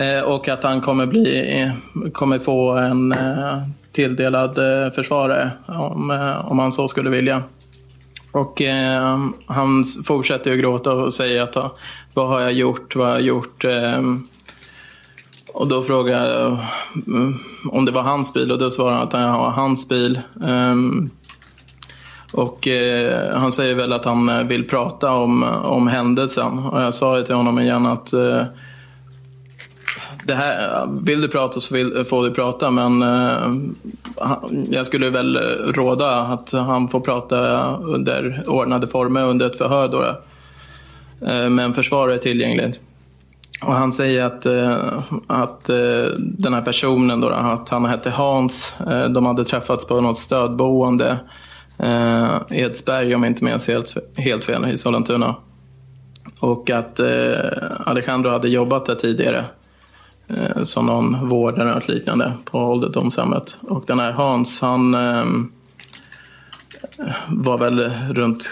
Eh, 0.00 0.22
och 0.22 0.48
att 0.48 0.64
han 0.64 0.80
kommer, 0.80 1.06
bli, 1.06 1.60
eh, 1.62 2.10
kommer 2.12 2.38
få 2.38 2.70
en 2.70 3.12
eh, 3.12 3.62
tilldelad 3.92 4.54
försvarare 4.94 5.50
om, 5.66 6.10
om 6.44 6.58
han 6.58 6.72
så 6.72 6.88
skulle 6.88 7.10
vilja. 7.10 7.42
Och 8.36 8.62
eh, 8.62 9.18
han 9.46 9.84
fortsätter 10.04 10.50
ju 10.50 10.56
gråta 10.56 10.92
och 10.92 11.12
säger 11.12 11.42
att 11.42 11.56
vad 12.14 12.28
har 12.28 12.40
jag 12.40 12.52
gjort, 12.52 12.96
vad 12.96 13.06
har 13.06 13.14
jag 13.14 13.22
gjort? 13.22 13.64
Eh, 13.64 14.02
och 15.52 15.68
då 15.68 15.82
frågar 15.82 16.24
jag 16.24 16.58
mm, 17.06 17.34
om 17.70 17.84
det 17.84 17.92
var 17.92 18.02
hans 18.02 18.34
bil 18.34 18.52
och 18.52 18.58
då 18.58 18.70
svarar 18.70 18.94
han 18.94 19.02
att 19.02 19.10
det 19.10 19.18
var 19.18 19.50
hans 19.50 19.88
bil. 19.88 20.20
Ehm, 20.44 21.10
och 22.32 22.68
eh, 22.68 23.38
han 23.38 23.52
säger 23.52 23.74
väl 23.74 23.92
att 23.92 24.04
han 24.04 24.28
eh, 24.28 24.42
vill 24.42 24.68
prata 24.68 25.12
om, 25.12 25.42
om 25.64 25.86
händelsen. 25.86 26.58
Och 26.58 26.82
jag 26.82 26.94
sa 26.94 27.18
ju 27.18 27.24
till 27.24 27.34
honom 27.34 27.58
igen 27.58 27.86
att 27.86 28.12
eh, 28.12 28.42
det 30.26 30.34
här, 30.34 30.86
vill 31.02 31.20
du 31.20 31.28
prata 31.28 31.60
så 31.60 31.74
vill, 31.74 32.04
får 32.04 32.24
du 32.24 32.34
prata 32.34 32.70
men 32.70 33.02
uh, 33.02 33.56
jag 34.70 34.86
skulle 34.86 35.10
väl 35.10 35.36
råda 35.74 36.18
att 36.20 36.52
han 36.52 36.88
får 36.88 37.00
prata 37.00 37.66
under 37.76 38.44
ordnade 38.46 38.86
former 38.86 39.24
under 39.24 39.46
ett 39.46 39.58
förhör. 39.58 39.88
Då, 39.88 40.02
eh, 41.26 41.44
uh, 41.44 41.50
men 41.50 41.74
försvaret 41.74 42.20
är 42.20 42.22
tillgängligt. 42.22 42.80
Och 43.62 43.72
han 43.72 43.92
säger 43.92 44.24
att, 44.24 44.46
uh, 44.46 45.02
att 45.26 45.64
den 46.18 46.54
här 46.54 46.62
personen, 46.62 47.20
då, 47.20 47.28
att 47.28 47.68
han 47.68 47.84
hette 47.84 48.10
Hans, 48.10 48.74
de 49.14 49.26
hade 49.26 49.44
träffats 49.44 49.86
på 49.86 50.00
något 50.00 50.18
stödboende 50.18 51.18
uh, 51.82 52.36
Edsberg 52.50 53.14
om 53.14 53.22
jag 53.22 53.30
inte 53.30 53.44
minns 53.44 53.68
helt, 53.68 53.94
helt 54.16 54.44
fel 54.44 54.70
i 54.72 54.76
Sollentuna. 54.76 55.34
Och 56.40 56.70
att 56.70 57.00
Alejandro 57.86 58.30
hade 58.30 58.48
jobbat 58.48 58.86
där 58.86 58.94
tidigare 58.94 59.38
eh, 59.38 59.44
Eh, 60.28 60.62
som 60.62 60.86
någon 60.86 61.28
vårdare 61.28 61.74
och 61.74 61.88
liknande 61.88 62.32
på 62.44 62.58
ålderdomshemmet. 62.58 63.58
Och 63.62 63.84
den 63.86 63.98
här 63.98 64.12
Hans, 64.12 64.60
han 64.60 64.94
eh, 64.94 65.24
var 67.28 67.58
väl 67.58 67.90
runt 68.10 68.50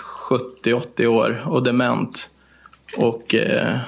70-80 0.64 1.07
år 1.07 1.43
och 1.45 1.62
dement. 1.62 2.31
Och 2.97 3.35
eh, 3.35 3.78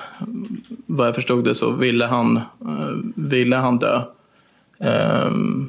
vad 0.86 1.06
jag 1.06 1.14
förstod 1.14 1.44
det 1.44 1.54
så 1.54 1.70
ville 1.70 2.04
han, 2.04 2.36
eh, 2.36 2.96
ville 3.14 3.56
han 3.56 3.78
dö. 3.78 4.02
Ehm, 4.78 5.68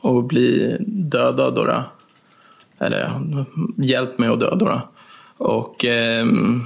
och 0.00 0.24
bli 0.24 0.76
dödad 0.86 1.54
då. 1.54 1.64
då. 1.64 1.82
Eller 2.78 3.10
hjälp 3.76 4.18
mig 4.18 4.28
att 4.28 4.40
dö 4.40 4.54
då. 4.54 4.66
då. 4.66 4.80
Och 5.36 5.84
ehm, 5.84 6.62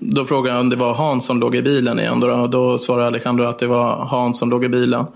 då 0.00 0.24
frågade 0.24 0.56
jag 0.56 0.60
om 0.60 0.70
det 0.70 0.76
var 0.76 0.94
Hans 0.94 1.26
som 1.26 1.40
låg 1.40 1.54
i 1.54 1.62
bilen 1.62 1.98
igen. 1.98 2.20
Då, 2.20 2.32
och 2.32 2.50
då 2.50 2.78
svarade 2.78 3.06
Alejandro 3.06 3.44
att 3.44 3.58
det 3.58 3.66
var 3.66 4.04
Hans 4.04 4.38
som 4.38 4.50
låg 4.50 4.64
i 4.64 4.68
bilen. 4.68 5.06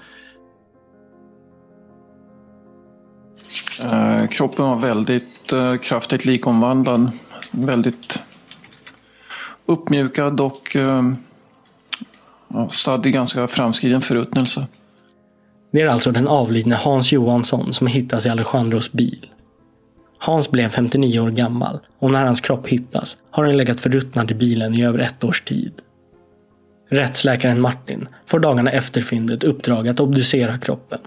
Eh, 3.85 4.27
kroppen 4.27 4.65
var 4.65 4.77
väldigt 4.77 5.53
eh, 5.53 5.77
kraftigt 5.77 6.25
likomvandlad. 6.25 7.11
Väldigt 7.51 8.23
uppmjukad 9.67 10.41
och 10.41 10.77
eh, 10.77 11.03
stadd 12.69 13.07
i 13.07 13.11
ganska 13.11 13.47
framskriden 13.47 14.01
förruttnelse. 14.01 14.67
Det 15.73 15.81
är 15.81 15.87
alltså 15.87 16.13
den 16.13 16.29
avlidne 16.29 16.75
Hans 16.75 17.13
Johansson 17.13 17.73
som 17.73 17.87
hittas 17.87 18.27
i 18.27 18.29
Alejandros 18.29 18.93
bil. 18.93 19.27
Hans 20.19 20.51
blev 20.51 20.69
59 20.69 21.21
år 21.21 21.31
gammal 21.31 21.81
och 21.99 22.11
när 22.11 22.25
hans 22.25 22.41
kropp 22.41 22.69
hittas 22.69 23.17
har 23.31 23.45
den 23.45 23.57
legat 23.57 23.81
förruttnad 23.81 24.31
i 24.31 24.35
bilen 24.35 24.75
i 24.75 24.85
över 24.85 24.99
ett 24.99 25.25
års 25.25 25.43
tid. 25.43 25.73
Rättsläkaren 26.89 27.61
Martin 27.61 28.09
får 28.27 28.39
dagarna 28.39 28.71
efter 28.71 29.01
fyndet 29.01 29.45
uppdrag 29.45 29.89
att 29.89 30.01
obducera 30.01 30.59
kroppen. 30.59 31.01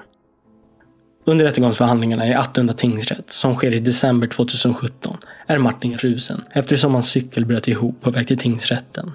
Under 1.26 1.46
rättegångsförhandlingarna 1.46 2.28
i 2.28 2.34
Attunda 2.34 2.74
tingsrätt, 2.74 3.32
som 3.32 3.56
sker 3.56 3.74
i 3.74 3.80
december 3.80 4.28
2017, 4.28 5.18
är 5.48 5.58
Martin 5.58 5.98
frusen 5.98 6.44
eftersom 6.52 6.94
hans 6.94 7.10
cykel 7.10 7.46
bröt 7.46 7.68
ihop 7.68 8.02
på 8.02 8.12
väg 8.12 8.28
till 8.28 8.38
tingsrätten. 8.38 9.12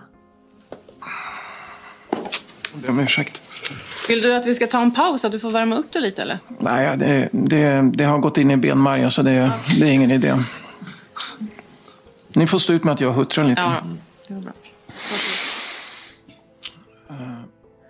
Jag 2.73 2.83
ber 2.83 2.91
om 2.91 3.01
ursäkt. 3.01 3.44
Vill 4.09 4.23
du 4.23 4.35
att 4.35 4.47
vi 4.47 4.55
ska 4.55 4.67
ta 4.67 4.83
en 4.83 4.91
paus 4.91 5.21
så 5.21 5.27
att 5.27 5.33
du 5.33 5.39
får 5.39 5.51
värma 5.51 5.77
upp 5.77 5.93
dig 5.93 6.03
lite 6.03 6.23
eller? 6.23 6.39
Nej, 6.59 6.97
det, 6.97 7.29
det, 7.33 7.91
det 7.95 8.05
har 8.05 8.19
gått 8.19 8.39
in 8.39 8.51
i 8.51 8.57
benmärgen 8.57 9.11
så 9.11 9.23
det, 9.23 9.53
det 9.81 9.87
är 9.87 9.93
ingen 9.93 10.11
idé. 10.11 10.35
Ni 12.33 12.47
får 12.47 12.59
stå 12.59 12.73
ut 12.73 12.85
med 12.85 12.95
att 12.95 13.01
jag 13.01 13.13
huttrar 13.13 13.45
lite. 13.45 13.63
Ja, 13.63 13.83
det 14.29 14.35
var 14.35 14.41
bra. 14.41 14.53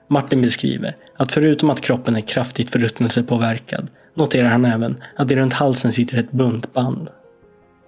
Martin 0.09 0.41
beskriver 0.41 0.97
att 1.17 1.33
förutom 1.33 1.71
att 1.71 1.81
kroppen 1.81 2.17
är 2.17 2.21
kraftigt 2.21 2.71
förruttnelsepåverkad 2.71 3.89
noterar 4.15 4.49
han 4.49 4.65
även 4.65 5.03
att 5.17 5.29
det 5.29 5.37
runt 5.37 5.53
halsen 5.53 5.93
sitter 5.93 6.19
ett 6.19 6.33
buntband. 6.33 7.09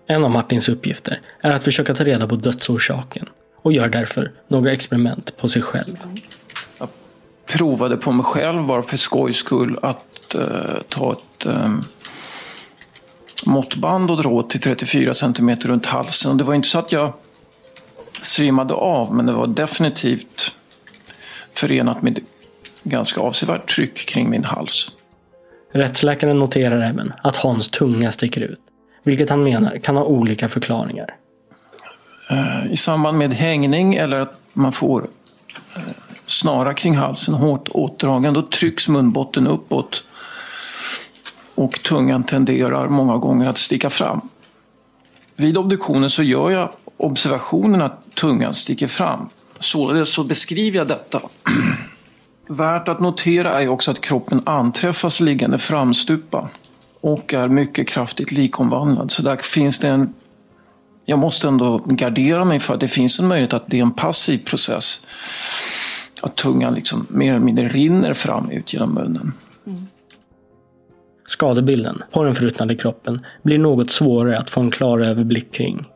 En 0.06 0.25
av 0.25 0.30
Martins 0.30 0.68
uppgifter 0.68 1.21
är 1.40 1.50
att 1.50 1.64
försöka 1.64 1.95
ta 1.95 2.04
reda 2.04 2.28
på 2.28 2.37
dödsorsaken 2.37 3.28
och 3.62 3.73
gör 3.73 3.88
därför 3.88 4.33
några 4.49 4.73
experiment 4.73 5.37
på 5.37 5.49
sig 5.49 5.62
själv 5.62 5.97
provade 7.47 7.97
på 7.97 8.12
mig 8.12 8.25
själv 8.25 8.67
bara 8.67 8.83
för 8.83 8.97
skojs 8.97 9.37
skull 9.37 9.79
att 9.83 10.35
uh, 10.35 10.43
ta 10.88 11.12
ett 11.12 11.47
um, 11.47 11.85
måttband 13.45 14.11
och 14.11 14.17
dra 14.17 14.29
åt 14.29 14.50
till 14.50 14.61
34 14.61 15.15
cm 15.15 15.57
runt 15.57 15.87
halsen. 15.87 16.31
Och 16.31 16.37
det 16.37 16.45
var 16.45 16.55
inte 16.55 16.69
så 16.69 16.79
att 16.79 16.93
jag 16.93 17.12
svimmade 18.23 18.75
av, 18.75 19.15
men 19.15 19.26
det 19.26 19.33
var 19.33 19.47
definitivt 19.47 20.55
förenat 21.53 22.03
med 22.03 22.21
ganska 22.83 23.21
avsevärt 23.21 23.69
tryck 23.69 23.95
kring 23.95 24.31
min 24.31 24.45
hals. 24.45 24.93
Rättsläkaren 25.73 26.38
noterar 26.38 26.81
även 26.81 27.12
att 27.23 27.37
Hans 27.37 27.69
tunga 27.69 28.12
sticker 28.12 28.41
ut, 28.41 28.61
vilket 29.03 29.31
han 29.31 29.43
menar 29.43 29.79
kan 29.79 29.97
ha 29.97 30.05
olika 30.05 30.49
förklaringar. 30.49 31.15
Uh, 32.31 32.73
I 32.73 32.76
samband 32.76 33.19
med 33.19 33.33
hängning 33.33 33.95
eller 33.95 34.21
att 34.21 34.41
man 34.53 34.73
får 34.73 35.03
uh, 35.03 35.83
snara 36.26 36.75
kring 36.75 36.97
halsen, 36.97 37.35
hårt 37.35 37.68
åtdragen, 37.68 38.35
då 38.35 38.42
trycks 38.42 38.88
munbotten 38.88 39.47
uppåt 39.47 40.04
och 41.54 41.83
tungan 41.83 42.25
tenderar 42.25 42.88
många 42.88 43.16
gånger 43.16 43.47
att 43.47 43.59
sticka 43.59 43.90
fram. 43.90 44.21
Vid 45.37 45.56
obduktionen 45.56 46.11
så 46.11 46.23
gör 46.23 46.50
jag 46.50 46.71
observationen 46.97 47.83
att 47.83 48.14
tungan 48.14 48.54
sticker 48.54 48.87
fram. 48.87 49.28
Således 49.61 50.12
så 50.12 50.25
beskriver 50.25 50.78
jag 50.78 50.88
detta. 50.88 51.21
Värt 52.49 52.88
att 52.88 53.00
notera 53.00 53.62
är 53.62 53.68
också 53.68 53.90
att 53.90 54.00
kroppen 54.00 54.42
anträffas 54.47 55.21
liggande 55.21 55.59
framstupa 55.59 56.49
och 57.00 57.35
är 57.35 57.49
mycket 57.49 57.88
kraftigt 57.88 58.33
likomvandlad. 58.33 59.11
Så 59.11 59.23
där 59.23 59.37
finns 59.37 59.78
det 59.78 59.88
en... 59.88 60.12
Jag 61.04 61.18
måste 61.18 61.49
ändå 61.49 61.78
gardera 61.87 62.45
mig 62.45 62.61
för 62.61 62.75
att 62.75 62.80
det 62.80 62.88
finns 62.88 63.18
en 63.18 63.28
möjlighet 63.28 63.54
att 63.54 63.66
det 63.66 63.78
är 63.78 63.83
en 63.83 63.92
passiv 63.92 64.38
process 64.38 65.00
att 66.23 66.37
tungan 66.37 66.75
liksom 66.75 67.07
mer 67.11 67.31
eller 67.31 67.45
mindre 67.45 67.69
rinner 67.69 68.15
fram 68.15 68.51
ut 68.51 68.73
genom 68.73 68.95
munnen. 68.95 69.33
Mm. 69.67 69.87
Skadebilden 71.27 72.03
på 72.11 72.23
den 72.23 72.35
förruttnade 72.35 72.75
kroppen 72.75 73.21
blir 73.43 73.59
något 73.59 73.91
svårare 73.91 74.39
att 74.39 74.51
få 74.51 74.61
en 74.61 74.71
klar 74.71 74.99
överblick 74.99 75.53
kring. 75.53 75.87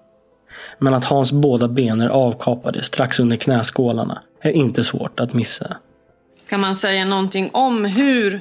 Men 0.79 0.95
att 0.95 1.05
Hans 1.05 1.33
båda 1.33 1.69
ben 1.69 2.01
är 2.01 2.09
avkapade 2.09 2.83
strax 2.83 3.21
under 3.21 3.37
knäskålarna 3.37 4.23
är 4.41 4.51
inte 4.51 4.85
svårt 4.85 5.21
att 5.21 5.33
missa. 5.33 5.77
Kan 6.49 6.61
man 6.61 6.77
säga 6.77 7.05
någonting 7.05 7.51
om 7.53 7.85
hur 7.85 8.41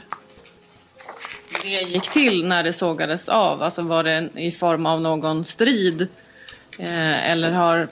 det 1.63 1.69
gick 1.69 2.09
till 2.09 2.45
när 2.45 2.63
det 2.63 2.73
sågades 2.73 3.29
av? 3.29 3.63
Alltså 3.63 3.81
var 3.81 4.03
det 4.03 4.29
i 4.35 4.51
form 4.51 4.85
av 4.85 5.01
någon 5.01 5.45
strid? 5.45 6.07
Eh, 6.79 7.29
eller 7.31 7.51
har 7.51 7.87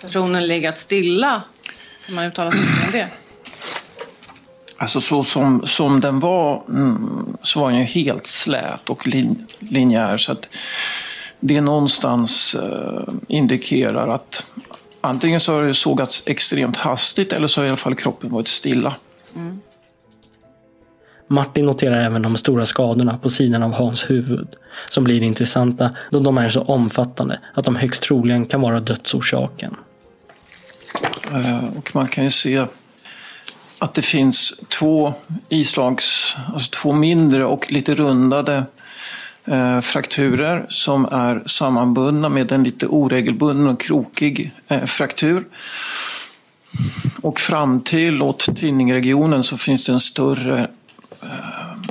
personen 0.00 0.46
legat 0.46 0.78
stilla? 0.78 1.42
Kan 2.10 2.16
man 2.16 2.24
uttala 2.24 2.50
sig 2.50 2.60
om 2.60 2.92
det? 2.92 3.08
Alltså 4.76 5.00
så 5.00 5.24
som, 5.24 5.66
som 5.66 6.00
den 6.00 6.20
var 6.20 6.62
mm, 6.68 7.36
så 7.42 7.60
var 7.60 7.70
den 7.70 7.78
ju 7.78 7.84
helt 7.84 8.26
slät 8.26 8.90
och 8.90 9.06
lin, 9.06 9.46
linjär. 9.58 10.16
Så 10.16 10.32
att 10.32 10.48
det 11.40 11.60
någonstans 11.60 12.54
eh, 12.54 13.14
indikerar 13.28 14.08
att 14.08 14.44
antingen 15.00 15.40
så 15.40 15.54
har 15.54 15.62
det 15.62 15.74
sågats 15.74 16.22
extremt 16.26 16.76
hastigt 16.76 17.32
eller 17.32 17.46
så 17.46 17.60
har 17.60 17.66
i 17.66 17.68
alla 17.68 17.76
fall 17.76 17.94
kroppen 17.94 18.30
varit 18.30 18.48
stilla. 18.48 18.94
Mm. 19.36 19.60
Martin 21.26 21.66
noterar 21.66 22.00
även 22.04 22.22
de 22.22 22.36
stora 22.36 22.66
skadorna 22.66 23.18
på 23.18 23.30
sidan 23.30 23.62
av 23.62 23.72
Hans 23.72 24.10
huvud, 24.10 24.48
som 24.88 25.04
blir 25.04 25.22
intressanta 25.22 25.90
då 26.10 26.20
de 26.20 26.38
är 26.38 26.48
så 26.48 26.62
omfattande 26.62 27.40
att 27.54 27.64
de 27.64 27.76
högst 27.76 28.02
troligen 28.02 28.46
kan 28.46 28.60
vara 28.60 28.80
dödsorsaken. 28.80 29.76
Eh, 31.34 31.64
och 31.78 31.94
man 31.94 32.08
kan 32.08 32.24
ju 32.24 32.30
se 32.30 32.66
att 33.78 33.94
det 33.94 34.02
finns 34.02 34.60
två 34.68 35.14
islags, 35.48 36.36
alltså 36.52 36.70
två 36.70 36.92
mindre 36.92 37.44
och 37.44 37.72
lite 37.72 37.94
rundade 37.94 38.64
eh, 39.44 39.80
frakturer 39.80 40.66
som 40.68 41.04
är 41.04 41.42
sammanbundna 41.46 42.28
med 42.28 42.52
en 42.52 42.64
lite 42.64 42.86
oregelbunden 42.86 43.68
och 43.68 43.80
krokig 43.80 44.50
eh, 44.68 44.84
fraktur. 44.84 45.44
Och 47.22 47.40
fram 47.40 47.80
till 47.80 48.22
åt 48.22 48.56
tinningregionen 48.56 49.42
så 49.42 49.58
finns 49.58 49.86
det 49.86 49.92
en 49.92 50.00
större 50.00 50.68
eh, 51.22 51.90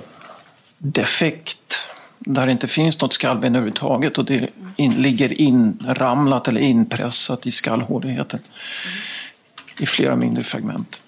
defekt 0.77 1.79
där 2.19 2.46
det 2.46 2.51
inte 2.51 2.67
finns 2.67 3.01
något 3.01 3.13
skallben 3.13 3.55
överhuvudtaget 3.55 4.17
och 4.17 4.25
det 4.25 4.50
in, 4.75 5.01
ligger 5.01 5.41
inramlat 5.41 6.48
eller 6.48 6.62
inpressat 6.62 7.48
i 7.48 7.51
skallhåligheten 7.51 8.39
i 9.79 9.86
flera 9.86 10.15
mindre 10.15 10.43
fragment. 10.43 11.01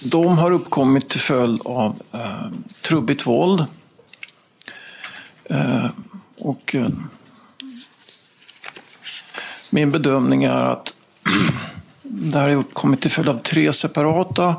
De 0.00 0.38
har 0.38 0.50
uppkommit 0.50 1.08
till 1.08 1.20
följd 1.20 1.60
av 1.64 2.02
eh, 2.12 2.46
trubbigt 2.80 3.26
våld. 3.26 3.64
Eh, 5.44 5.86
och 6.38 6.74
eh, 6.74 6.88
min 9.70 9.90
bedömning 9.90 10.44
är 10.44 10.64
att 10.64 10.94
det 12.02 12.38
här 12.38 12.48
har 12.48 12.56
uppkommit 12.56 13.00
till 13.00 13.10
följd 13.10 13.28
av 13.28 13.38
tre 13.38 13.72
separata 13.72 14.56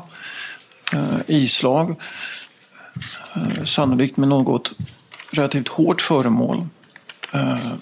eh, 0.92 1.18
islag. 1.26 2.00
Eh, 3.36 3.64
sannolikt 3.64 4.16
med 4.16 4.28
något 4.28 4.72
relativt 5.30 5.68
hårt 5.68 6.00
föremål 6.00 6.68
eh, 7.32 7.72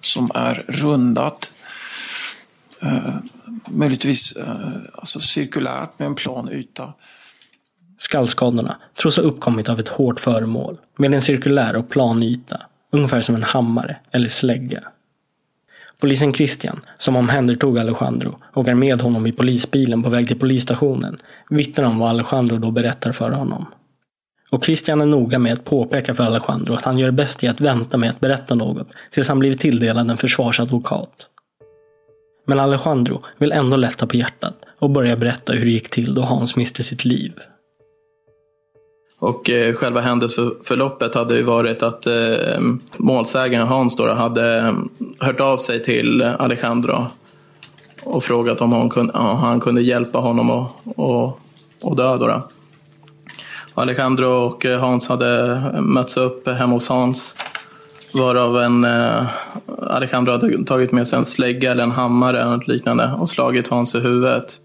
som 0.00 0.30
är 0.34 0.64
rundat. 0.68 1.52
Eh, 2.80 3.16
Möjligtvis 3.68 4.36
eh, 4.36 4.46
alltså 4.94 5.20
cirkulärt 5.20 5.98
med 5.98 6.06
en 6.06 6.14
plan 6.14 6.48
yta. 6.52 6.92
Skallskadorna 7.98 8.76
tros 8.94 9.16
ha 9.16 9.22
uppkommit 9.22 9.68
av 9.68 9.80
ett 9.80 9.88
hårt 9.88 10.20
föremål 10.20 10.78
med 10.96 11.14
en 11.14 11.22
cirkulär 11.22 11.76
och 11.76 11.88
plan 11.88 12.22
yta, 12.22 12.60
ungefär 12.90 13.20
som 13.20 13.34
en 13.34 13.42
hammare 13.42 13.96
eller 14.10 14.28
slägga. 14.28 14.82
Polisen 15.98 16.32
Christian, 16.32 16.80
som 16.98 17.16
omhändertog 17.16 17.78
Alejandro 17.78 18.38
och 18.52 18.68
är 18.68 18.74
med 18.74 19.00
honom 19.00 19.26
i 19.26 19.32
polisbilen 19.32 20.02
på 20.02 20.08
väg 20.08 20.28
till 20.28 20.38
polisstationen, 20.38 21.16
vittnar 21.50 21.84
om 21.84 21.98
vad 21.98 22.10
Alejandro 22.10 22.58
då 22.58 22.70
berättar 22.70 23.12
för 23.12 23.30
honom. 23.30 23.66
Och 24.50 24.64
Christian 24.64 25.00
är 25.00 25.06
noga 25.06 25.38
med 25.38 25.52
att 25.52 25.64
påpeka 25.64 26.14
för 26.14 26.24
Alejandro 26.24 26.74
att 26.74 26.84
han 26.84 26.98
gör 26.98 27.10
bäst 27.10 27.44
i 27.44 27.48
att 27.48 27.60
vänta 27.60 27.96
med 27.96 28.10
att 28.10 28.20
berätta 28.20 28.54
något 28.54 28.88
tills 29.10 29.28
han 29.28 29.38
blivit 29.38 29.60
tilldelad 29.60 30.10
en 30.10 30.16
försvarsadvokat. 30.16 31.28
Men 32.46 32.60
Alejandro 32.60 33.22
vill 33.38 33.52
ändå 33.52 33.76
lätta 33.76 34.06
på 34.06 34.16
hjärtat 34.16 34.54
och 34.78 34.90
börja 34.90 35.16
berätta 35.16 35.52
hur 35.52 35.64
det 35.64 35.70
gick 35.70 35.90
till 35.90 36.14
då 36.14 36.22
Hans 36.22 36.56
miste 36.56 36.82
sitt 36.82 37.04
liv. 37.04 37.32
Och 39.18 39.50
eh, 39.50 39.74
själva 39.74 40.00
händelseförloppet 40.00 41.14
hade 41.14 41.36
ju 41.36 41.42
varit 41.42 41.82
att 41.82 42.06
eh, 42.06 42.60
målsägaren 42.96 43.66
Hans 43.66 43.96
då 43.96 44.14
hade 44.14 44.58
eh, 44.58 44.72
hört 45.18 45.40
av 45.40 45.56
sig 45.56 45.84
till 45.84 46.22
Alejandro 46.22 47.06
och 48.02 48.24
frågat 48.24 48.60
om 48.60 48.72
hon 48.72 48.90
kunde, 48.90 49.12
ja, 49.14 49.34
han 49.34 49.60
kunde 49.60 49.82
hjälpa 49.82 50.18
honom 50.18 50.50
att 50.50 50.70
och, 50.84 51.40
och 51.80 51.96
dö. 51.96 52.16
Då, 52.16 52.26
då. 52.26 52.48
Alejandro 53.74 54.26
och 54.26 54.66
eh, 54.66 54.80
Hans 54.80 55.08
hade 55.08 55.52
eh, 55.74 55.80
mötts 55.80 56.16
upp 56.16 56.48
hemma 56.48 56.72
hos 56.72 56.88
Hans 56.88 57.36
Varav 58.14 58.56
en 58.56 58.84
eh, 58.84 59.26
Alejandro 59.80 60.32
hade 60.32 60.64
tagit 60.64 60.92
med 60.92 61.08
sig 61.08 61.18
en 61.18 61.24
slägga 61.24 61.72
eller 61.72 61.82
en 61.82 61.90
hammare 61.90 62.42
eller 62.42 62.56
något 62.56 62.68
liknande 62.68 63.12
och 63.18 63.28
slagit 63.28 63.68
Hans 63.68 63.94
i 63.94 64.00
huvudet. 64.00 64.60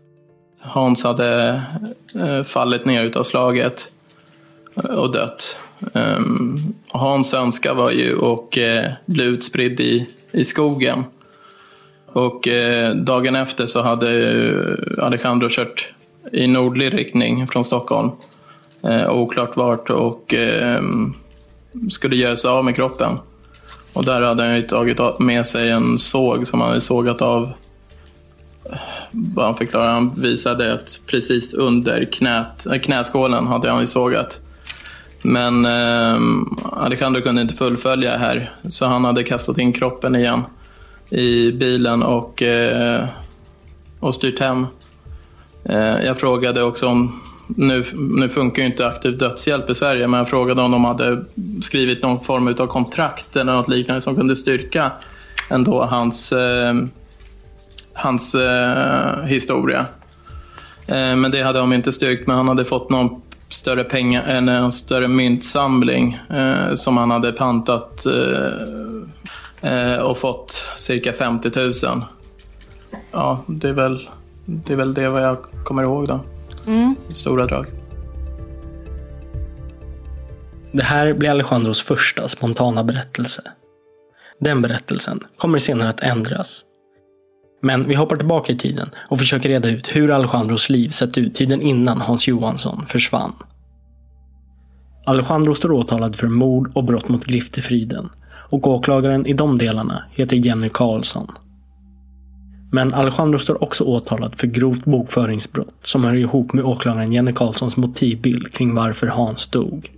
Hans 0.61 1.03
hade 1.03 1.61
eh, 2.15 2.43
fallit 2.43 2.85
ner 2.85 3.03
utav 3.03 3.23
slaget 3.23 3.91
eh, 4.75 4.83
och 4.83 5.11
dött. 5.11 5.59
Um, 5.93 6.73
Hans 6.91 7.33
önskan 7.33 7.77
var 7.77 7.91
ju 7.91 8.25
att 8.25 8.57
eh, 8.57 8.91
bli 9.05 9.23
utspridd 9.23 9.79
i, 9.79 10.09
i 10.31 10.43
skogen. 10.43 11.03
Och 12.05 12.47
eh, 12.47 12.95
dagen 12.95 13.35
efter 13.35 13.65
så 13.65 13.81
hade 13.81 14.07
Alejandro 15.01 15.47
kört 15.51 15.93
i 16.31 16.47
nordlig 16.47 16.93
riktning 16.93 17.47
från 17.47 17.63
Stockholm. 17.63 18.11
Eh, 18.83 19.11
oklart 19.11 19.57
vart 19.57 19.89
och 19.89 20.33
eh, 20.33 20.81
skulle 21.89 22.15
göra 22.15 22.35
sig 22.35 22.49
av 22.49 22.65
med 22.65 22.75
kroppen. 22.75 23.17
Och 23.93 24.05
där 24.05 24.21
hade 24.21 24.43
han 24.43 24.55
ju 24.55 24.61
tagit 24.61 25.19
med 25.19 25.45
sig 25.45 25.69
en 25.69 25.99
såg 25.99 26.47
som 26.47 26.61
han 26.61 26.69
hade 26.69 26.81
sågat 26.81 27.21
av. 27.21 27.51
Vad 29.11 29.45
han 29.45 29.55
förklarade, 29.55 29.91
han 29.91 30.11
visade 30.17 30.73
att 30.73 31.01
precis 31.07 31.53
under 31.53 32.05
knät, 32.05 32.65
eh, 32.65 32.79
knäskålen 32.79 33.47
hade 33.47 33.71
han 33.71 33.81
ju 33.81 33.87
sågat. 33.87 34.41
Men 35.21 35.65
eh, 35.65 36.19
Alejandro 36.71 37.21
kunde 37.21 37.41
inte 37.41 37.53
fullfölja 37.53 38.17
här 38.17 38.51
så 38.67 38.85
han 38.85 39.05
hade 39.05 39.23
kastat 39.23 39.57
in 39.57 39.73
kroppen 39.73 40.15
igen 40.15 40.41
i 41.09 41.51
bilen 41.51 42.03
och, 42.03 42.41
eh, 42.41 43.05
och 43.99 44.15
styrt 44.15 44.39
hem. 44.39 44.67
Eh, 45.63 46.05
jag 46.05 46.19
frågade 46.19 46.63
också 46.63 46.87
om 46.87 47.19
nu, 47.55 47.85
nu 47.93 48.29
funkar 48.29 48.61
ju 48.61 48.69
inte 48.69 48.87
aktiv 48.87 49.17
dödshjälp 49.17 49.69
i 49.69 49.75
Sverige, 49.75 50.07
men 50.07 50.17
jag 50.17 50.29
frågade 50.29 50.61
om 50.61 50.71
de 50.71 50.85
hade 50.85 51.25
skrivit 51.61 52.01
någon 52.01 52.19
form 52.19 52.47
av 52.47 52.67
kontrakt 52.67 53.35
eller 53.35 53.53
något 53.53 53.69
liknande 53.69 54.01
som 54.01 54.15
kunde 54.15 54.35
styrka 54.35 54.91
ändå 55.49 55.85
hans, 55.85 56.31
eh, 56.31 56.75
hans 57.93 58.35
eh, 58.35 59.23
historia. 59.23 59.85
Eh, 60.87 61.15
men 61.15 61.31
det 61.31 61.41
hade 61.41 61.59
de 61.59 61.73
inte 61.73 61.91
styrkt, 61.91 62.27
men 62.27 62.37
han 62.37 62.47
hade 62.47 62.65
fått 62.65 62.89
någon 62.89 63.21
större 63.49 63.83
pengar, 63.83 64.23
en 64.23 64.71
större 64.71 65.07
myntsamling 65.07 66.19
eh, 66.29 66.73
som 66.73 66.97
han 66.97 67.11
hade 67.11 67.31
pantat 67.31 68.05
eh, 68.05 69.71
eh 69.71 69.97
och 69.97 70.17
fått 70.17 70.71
cirka 70.75 71.13
50 71.13 71.51
000. 71.59 71.73
Ja, 73.11 73.43
det 73.47 73.69
är 73.69 73.73
väl 73.73 74.09
det, 74.45 74.73
är 74.73 74.77
väl 74.77 74.93
det 74.93 75.09
vad 75.09 75.23
jag 75.23 75.37
kommer 75.63 75.83
ihåg 75.83 76.07
då. 76.07 76.19
Mm. 76.69 76.95
Stora 77.09 77.45
drag. 77.45 77.65
Det 80.71 80.83
här 80.83 81.13
blir 81.13 81.29
Alejandros 81.29 81.81
första 81.81 82.27
spontana 82.27 82.83
berättelse. 82.83 83.41
Den 84.39 84.61
berättelsen 84.61 85.19
kommer 85.37 85.59
senare 85.59 85.89
att 85.89 85.99
ändras. 85.99 86.61
Men 87.61 87.87
vi 87.87 87.95
hoppar 87.95 88.15
tillbaka 88.15 88.53
i 88.53 88.57
tiden 88.57 88.89
och 89.09 89.19
försöker 89.19 89.49
reda 89.49 89.69
ut 89.69 89.95
hur 89.95 90.11
Alejandros 90.11 90.69
liv 90.69 90.89
sett 90.89 91.17
ut 91.17 91.35
tiden 91.35 91.61
innan 91.61 92.01
Hans 92.01 92.27
Johansson 92.27 92.85
försvann. 92.87 93.33
Alejandro 95.05 95.55
står 95.55 95.71
åtalad 95.71 96.15
för 96.15 96.27
mord 96.27 96.71
och 96.75 96.83
brott 96.83 97.09
mot 97.09 97.25
griftefriden 97.25 98.09
och 98.49 98.67
åklagaren 98.67 99.25
i 99.25 99.33
de 99.33 99.57
delarna 99.57 100.03
heter 100.11 100.35
Jenny 100.35 100.69
Karlsson. 100.69 101.31
Men 102.71 102.93
Alejandro 102.93 103.39
står 103.39 103.63
också 103.63 103.83
åtalad 103.83 104.35
för 104.35 104.47
grovt 104.47 104.85
bokföringsbrott 104.85 105.75
som 105.81 106.03
hör 106.03 106.15
ihop 106.15 106.53
med 106.53 106.65
åklagaren 106.65 107.13
Jenny 107.13 107.33
Karlssons 107.33 107.77
motivbild 107.77 108.53
kring 108.53 108.75
varför 108.75 109.07
Hans 109.07 109.47
dog. 109.47 109.91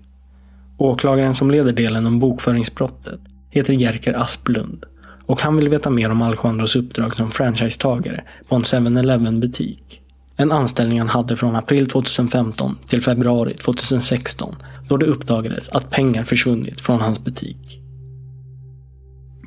Åklagaren 0.77 1.35
som 1.35 1.51
leder 1.51 1.73
delen 1.73 2.05
om 2.05 2.19
bokföringsbrottet 2.19 3.19
heter 3.49 3.73
Jerker 3.73 4.13
Asplund 4.13 4.85
och 5.25 5.41
han 5.41 5.55
vill 5.55 5.69
veta 5.69 5.89
mer 5.89 6.09
om 6.09 6.21
Alejandros 6.21 6.75
uppdrag 6.75 7.15
som 7.15 7.31
franchisetagare 7.31 8.23
på 8.47 8.55
en 8.55 8.63
7-Eleven 8.63 9.39
butik. 9.39 10.01
En 10.35 10.51
anställning 10.51 10.99
han 10.99 11.09
hade 11.09 11.35
från 11.35 11.55
april 11.55 11.89
2015 11.89 12.77
till 12.87 13.01
februari 13.01 13.53
2016 13.53 14.55
då 14.87 14.97
det 14.97 15.05
uppdagades 15.05 15.69
att 15.69 15.89
pengar 15.89 16.23
försvunnit 16.23 16.81
från 16.81 17.01
hans 17.01 17.23
butik. 17.23 17.79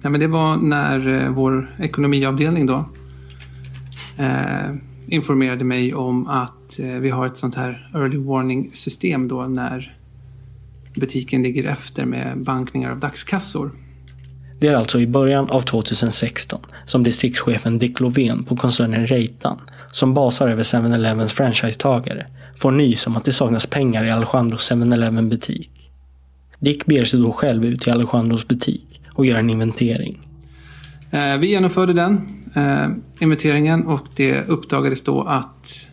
Ja, 0.03 0.11
men 0.11 0.21
det 0.21 0.27
var 0.27 0.57
när 0.57 1.09
eh, 1.09 1.31
vår 1.31 1.71
ekonomiavdelning 1.79 2.67
då 2.67 2.85
eh, 4.19 4.75
informerade 5.07 5.65
mig 5.65 5.95
om 5.95 6.29
att 6.29 6.79
eh, 6.79 6.87
vi 6.87 7.11
har 7.11 7.27
ett 7.27 7.37
sånt 7.37 7.55
här 7.55 7.91
early 7.95 8.17
warning 8.17 8.71
system 8.75 9.29
då 9.29 9.43
när 9.43 9.97
butiken 10.95 11.43
ligger 11.43 11.65
efter 11.65 12.05
med 12.05 12.43
bankningar 12.43 12.91
av 12.91 12.99
dagskassor. 12.99 13.71
Det 14.61 14.69
är 14.69 14.75
alltså 14.75 15.01
i 15.01 15.07
början 15.07 15.51
av 15.51 15.61
2016 15.61 16.61
som 16.85 17.03
distriktschefen 17.03 17.79
Dick 17.79 18.01
Lovén 18.01 18.45
på 18.45 18.57
koncernen 18.57 19.07
Reitan, 19.07 19.61
som 19.91 20.15
basar 20.15 20.49
över 20.49 20.63
7-Elevens 20.63 21.33
franchisetagare, 21.33 22.27
får 22.59 22.71
nys 22.71 23.07
om 23.07 23.17
att 23.17 23.25
det 23.25 23.33
saknas 23.33 23.67
pengar 23.67 24.05
i 24.05 24.11
Alejandros 24.11 24.73
7-Eleven 24.73 25.29
butik. 25.29 25.71
Dick 26.59 26.87
beger 26.87 27.05
sig 27.05 27.21
då 27.21 27.33
själv 27.33 27.65
ut 27.65 27.81
till 27.81 27.93
Alejandros 27.93 28.49
butik 28.49 29.01
och 29.13 29.27
gör 29.27 29.39
en 29.39 29.51
inventering. 29.51 30.21
Eh, 31.11 31.37
vi 31.37 31.47
genomförde 31.47 31.93
den 31.93 32.44
eh, 32.55 32.89
inventeringen 33.21 33.87
och 33.87 34.07
det 34.17 34.49
uppdagades 34.49 35.03
då 35.03 35.23
att 35.23 35.87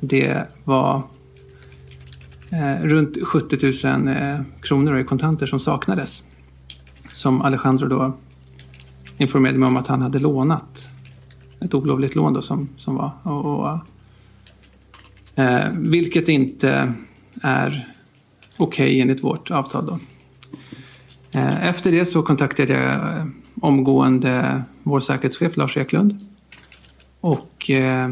det 0.00 0.46
var 0.64 1.02
eh, 2.50 2.82
runt 2.82 3.18
70 3.24 3.86
000 3.86 4.08
eh, 4.08 4.40
kronor 4.62 4.98
i 4.98 5.04
kontanter 5.04 5.46
som 5.46 5.60
saknades. 5.60 6.24
Som 7.12 7.42
Alejandro 7.42 7.88
då 7.88 8.16
informerade 9.16 9.58
mig 9.58 9.66
om 9.66 9.76
att 9.76 9.86
han 9.86 10.02
hade 10.02 10.18
lånat. 10.18 10.88
Ett 11.60 11.74
olovligt 11.74 12.14
lån 12.14 12.32
då 12.32 12.42
som, 12.42 12.68
som 12.76 12.96
var. 12.96 13.12
Och, 13.22 13.44
och 13.44 13.78
eh, 15.42 15.70
vilket 15.72 16.28
inte 16.28 16.94
är 17.42 17.88
okej 18.56 18.86
okay 18.86 19.00
enligt 19.00 19.24
vårt 19.24 19.50
avtal 19.50 19.86
då. 19.86 19.98
Eh, 21.30 21.68
efter 21.68 21.92
det 21.92 22.06
så 22.06 22.22
kontaktade 22.22 22.72
jag 22.72 23.16
eh, 23.16 23.24
omgående 23.62 24.62
vår 24.82 25.00
säkerhetschef 25.00 25.56
Lars 25.56 25.76
Eklund. 25.76 26.18
Och 27.20 27.70
eh, 27.70 28.08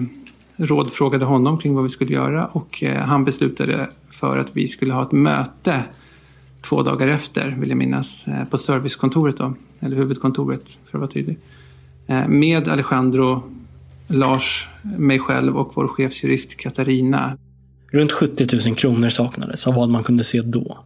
rådfrågade 0.56 1.24
honom 1.24 1.58
kring 1.58 1.74
vad 1.74 1.82
vi 1.82 1.88
skulle 1.88 2.12
göra 2.12 2.46
och 2.46 2.82
eh, 2.82 3.02
han 3.02 3.24
beslutade 3.24 3.90
för 4.10 4.38
att 4.38 4.56
vi 4.56 4.68
skulle 4.68 4.92
ha 4.92 5.02
ett 5.02 5.12
möte 5.12 5.84
två 6.60 6.82
dagar 6.82 7.08
efter, 7.08 7.56
vill 7.60 7.68
jag 7.68 7.78
minnas, 7.78 8.28
eh, 8.28 8.44
på 8.44 8.58
servicekontoret 8.58 9.36
då, 9.36 9.54
eller 9.80 9.96
huvudkontoret 9.96 10.78
för 10.84 10.98
att 10.98 11.00
vara 11.00 11.10
tydlig. 11.10 11.38
Eh, 12.06 12.28
med 12.28 12.68
Alejandro, 12.68 13.42
Lars, 14.06 14.68
mig 14.82 15.18
själv 15.18 15.56
och 15.56 15.72
vår 15.74 15.88
chefsjurist 15.88 16.56
Katarina. 16.56 17.38
Runt 17.92 18.12
70 18.12 18.46
000 18.66 18.76
kronor 18.76 19.08
saknades 19.08 19.66
av 19.66 19.74
vad 19.74 19.88
man 19.88 20.04
kunde 20.04 20.24
se 20.24 20.40
då. 20.40 20.78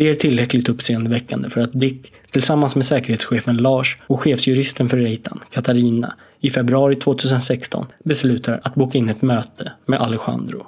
Det 0.00 0.08
är 0.08 0.14
tillräckligt 0.14 0.68
uppseendeväckande 0.68 1.50
för 1.50 1.60
att 1.60 1.72
Dick 1.72 2.12
tillsammans 2.30 2.76
med 2.76 2.86
säkerhetschefen 2.86 3.56
Lars 3.56 3.98
och 4.06 4.20
chefsjuristen 4.20 4.88
för 4.88 4.96
Reitan, 4.96 5.40
Katarina, 5.50 6.14
i 6.40 6.50
februari 6.50 6.96
2016 6.96 7.86
beslutar 8.04 8.60
att 8.62 8.74
boka 8.74 8.98
in 8.98 9.08
ett 9.08 9.22
möte 9.22 9.72
med 9.86 10.00
Alejandro. 10.00 10.66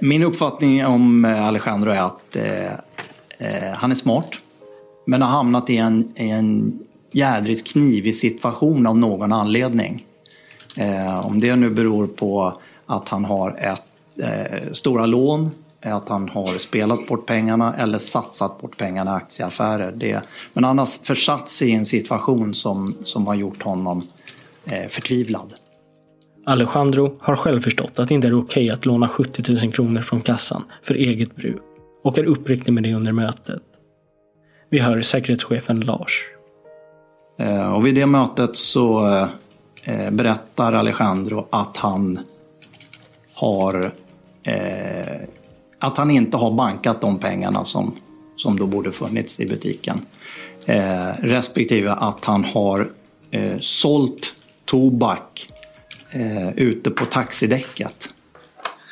Min 0.00 0.22
uppfattning 0.22 0.86
om 0.86 1.24
eh, 1.24 1.46
Alejandro 1.46 1.90
är 1.90 2.00
att 2.00 2.36
eh, 2.36 2.72
eh, 3.38 3.74
han 3.74 3.90
är 3.90 3.94
smart. 3.94 4.30
Men 5.06 5.22
har 5.22 5.28
hamnat 5.28 5.70
i 5.70 5.76
en, 5.76 6.12
i 6.16 6.30
en 6.30 6.78
jädrigt 7.12 7.72
knivig 7.72 8.14
situation 8.14 8.86
av 8.86 8.98
någon 8.98 9.32
anledning. 9.32 10.06
Eh, 10.76 11.26
om 11.26 11.40
det 11.40 11.56
nu 11.56 11.70
beror 11.70 12.06
på 12.06 12.58
att 12.86 13.08
han 13.08 13.24
har 13.24 13.58
ett, 13.58 13.82
eh, 14.22 14.72
stora 14.72 15.06
lån 15.06 15.50
att 15.84 16.08
han 16.08 16.28
har 16.28 16.58
spelat 16.58 17.06
bort 17.06 17.26
pengarna 17.26 17.74
eller 17.76 17.98
satsat 17.98 18.60
bort 18.60 18.76
pengarna 18.76 19.10
i 19.10 19.14
aktieaffärer. 19.14 19.92
Det, 19.92 20.22
men 20.52 20.64
han 20.64 20.78
har 20.78 21.04
försatt 21.04 21.48
sig 21.48 21.68
i 21.68 21.72
en 21.72 21.86
situation 21.86 22.54
som, 22.54 22.96
som 23.04 23.26
har 23.26 23.34
gjort 23.34 23.62
honom 23.62 24.02
eh, 24.64 24.88
förtvivlad. 24.88 25.54
Alejandro 26.46 27.16
har 27.20 27.36
själv 27.36 27.60
förstått 27.60 27.98
att 27.98 28.08
det 28.08 28.14
inte 28.14 28.26
är 28.26 28.40
okej 28.40 28.70
att 28.70 28.86
låna 28.86 29.08
70 29.08 29.52
000 29.64 29.72
kronor 29.72 30.00
från 30.00 30.20
kassan 30.20 30.64
för 30.82 30.94
eget 30.94 31.36
bruk 31.36 31.62
och 32.04 32.18
är 32.18 32.24
uppriktig 32.24 32.72
med 32.72 32.82
det 32.82 32.94
under 32.94 33.12
mötet. 33.12 33.62
Vi 34.70 34.78
hör 34.78 35.02
säkerhetschefen 35.02 35.80
Lars. 35.80 36.24
Eh, 37.38 37.74
och 37.74 37.86
vid 37.86 37.94
det 37.94 38.06
mötet 38.06 38.56
så 38.56 39.06
eh, 39.84 40.10
berättar 40.10 40.72
Alejandro 40.72 41.48
att 41.50 41.76
han 41.76 42.18
har 43.34 43.92
eh, 44.42 45.20
att 45.82 45.96
han 45.96 46.10
inte 46.10 46.36
har 46.36 46.50
bankat 46.50 47.00
de 47.00 47.18
pengarna 47.18 47.64
som, 47.64 47.94
som 48.36 48.58
då 48.58 48.66
borde 48.66 48.92
funnits 48.92 49.40
i 49.40 49.46
butiken. 49.46 50.06
Eh, 50.66 51.08
respektive 51.18 51.92
att 51.92 52.24
han 52.24 52.44
har 52.44 52.92
eh, 53.30 53.58
sålt 53.60 54.34
tobak 54.64 55.48
eh, 56.10 56.58
ute 56.58 56.90
på 56.90 57.04
taxidäcket. 57.04 58.08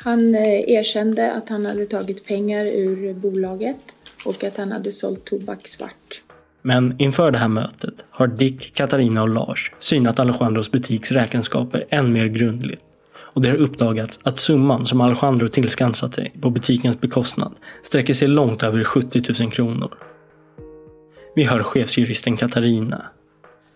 Han 0.03 0.35
eh, 0.35 0.69
erkände 0.69 1.33
att 1.33 1.49
han 1.49 1.65
hade 1.65 1.85
tagit 1.85 2.25
pengar 2.25 2.65
ur 2.65 3.13
bolaget 3.13 3.97
och 4.25 4.43
att 4.43 4.57
han 4.57 4.71
hade 4.71 4.91
sålt 4.91 5.25
tobak 5.25 5.67
svart. 5.67 6.21
Men 6.61 6.95
inför 6.97 7.31
det 7.31 7.37
här 7.37 7.47
mötet 7.47 7.95
har 8.09 8.27
Dick, 8.27 8.73
Katarina 8.73 9.21
och 9.21 9.29
Lars 9.29 9.71
synat 9.79 10.19
Alejandros 10.19 10.71
butiks 10.71 11.11
räkenskaper 11.11 11.85
än 11.89 12.13
mer 12.13 12.25
grundligt 12.25 12.81
och 13.33 13.41
det 13.41 13.49
har 13.49 13.57
uppdagats 13.57 14.19
att 14.23 14.39
summan 14.39 14.85
som 14.85 15.01
Alejandro 15.01 15.47
tillskansat 15.47 16.15
sig 16.15 16.33
på 16.41 16.49
butikens 16.49 17.01
bekostnad 17.01 17.51
sträcker 17.83 18.13
sig 18.13 18.27
långt 18.27 18.63
över 18.63 18.83
70 18.83 19.21
000 19.43 19.51
kronor. 19.51 19.93
Vi 21.35 21.43
hör 21.43 21.63
chefsjuristen 21.63 22.37
Katarina. 22.37 23.05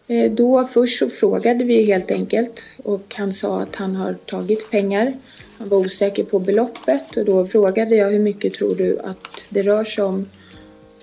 Eh, 0.07 0.31
då 0.31 0.63
först 0.63 0.99
så 0.99 1.09
frågade 1.09 1.63
vi 1.63 1.85
helt 1.85 2.11
enkelt 2.11 2.69
och 2.83 3.13
han 3.17 3.33
sa 3.33 3.61
att 3.61 3.75
han 3.75 3.95
har 3.95 4.13
tagit 4.13 4.71
pengar. 4.71 5.13
Han 5.57 5.69
var 5.69 5.77
osäker 5.77 6.23
på 6.23 6.39
beloppet 6.39 7.17
och 7.17 7.25
då 7.25 7.45
frågade 7.45 7.95
jag 7.95 8.11
hur 8.11 8.19
mycket 8.19 8.53
tror 8.53 8.75
du 8.75 8.99
att 8.99 9.47
det 9.49 9.63
rör 9.63 9.83
sig 9.83 10.03
om? 10.03 10.25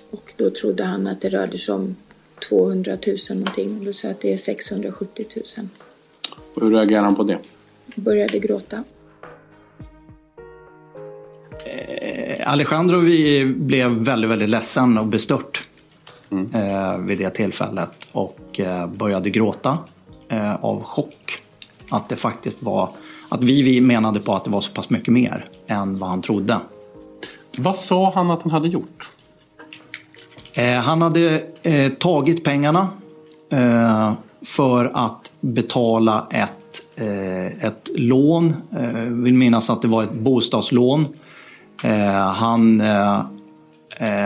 Och 0.09 0.33
då 0.37 0.49
trodde 0.49 0.83
han 0.83 1.07
att 1.07 1.21
det 1.21 1.29
rörde 1.29 1.57
sig 1.57 1.75
om 1.75 1.95
200 2.49 2.97
000 3.07 3.17
någonting. 3.29 3.85
Då 3.85 3.93
sa 3.93 4.07
jag 4.07 4.15
att 4.15 4.21
det 4.21 4.33
är 4.33 4.37
670 4.37 5.25
000. 5.35 5.67
Och 6.53 6.61
hur 6.61 6.71
reagerade 6.71 7.05
han 7.05 7.15
på 7.15 7.23
det? 7.23 7.37
Började 7.95 8.39
gråta. 8.39 8.83
Eh, 11.65 12.51
Alejandro 12.51 12.99
vi 12.99 13.45
blev 13.45 13.91
väldigt, 13.91 14.29
väldigt 14.29 14.49
ledsen 14.49 14.97
och 14.97 15.07
bestört 15.07 15.69
mm. 16.31 16.55
eh, 16.55 16.97
vid 16.97 17.17
det 17.17 17.29
tillfället 17.29 17.91
och 18.11 18.59
eh, 18.59 18.87
började 18.87 19.29
gråta 19.29 19.77
eh, 20.29 20.55
av 20.55 20.83
chock. 20.83 21.43
Att 21.89 22.09
det 22.09 22.15
faktiskt 22.15 22.63
var, 22.63 22.89
att 23.29 23.43
vi, 23.43 23.61
vi 23.61 23.81
menade 23.81 24.19
på 24.19 24.35
att 24.35 24.43
det 24.43 24.49
var 24.49 24.61
så 24.61 24.71
pass 24.71 24.89
mycket 24.89 25.13
mer 25.13 25.45
än 25.67 25.97
vad 25.97 26.09
han 26.09 26.21
trodde. 26.21 26.59
Vad 27.57 27.75
sa 27.75 28.11
han 28.15 28.31
att 28.31 28.43
han 28.43 28.51
hade 28.51 28.67
gjort? 28.67 29.09
Han 30.83 31.01
hade 31.01 31.39
tagit 31.99 32.43
pengarna 32.43 32.87
för 34.45 34.91
att 34.93 35.31
betala 35.39 36.27
ett 36.31 36.62
ett 36.95 37.89
lån. 37.95 38.55
Eh, 38.79 39.01
vill 39.01 39.33
minnas 39.33 39.69
att 39.69 39.81
det 39.81 39.87
var 39.87 40.03
ett 40.03 40.13
bostadslån. 40.13 41.07
Eh, 41.83 42.31
han 42.33 42.81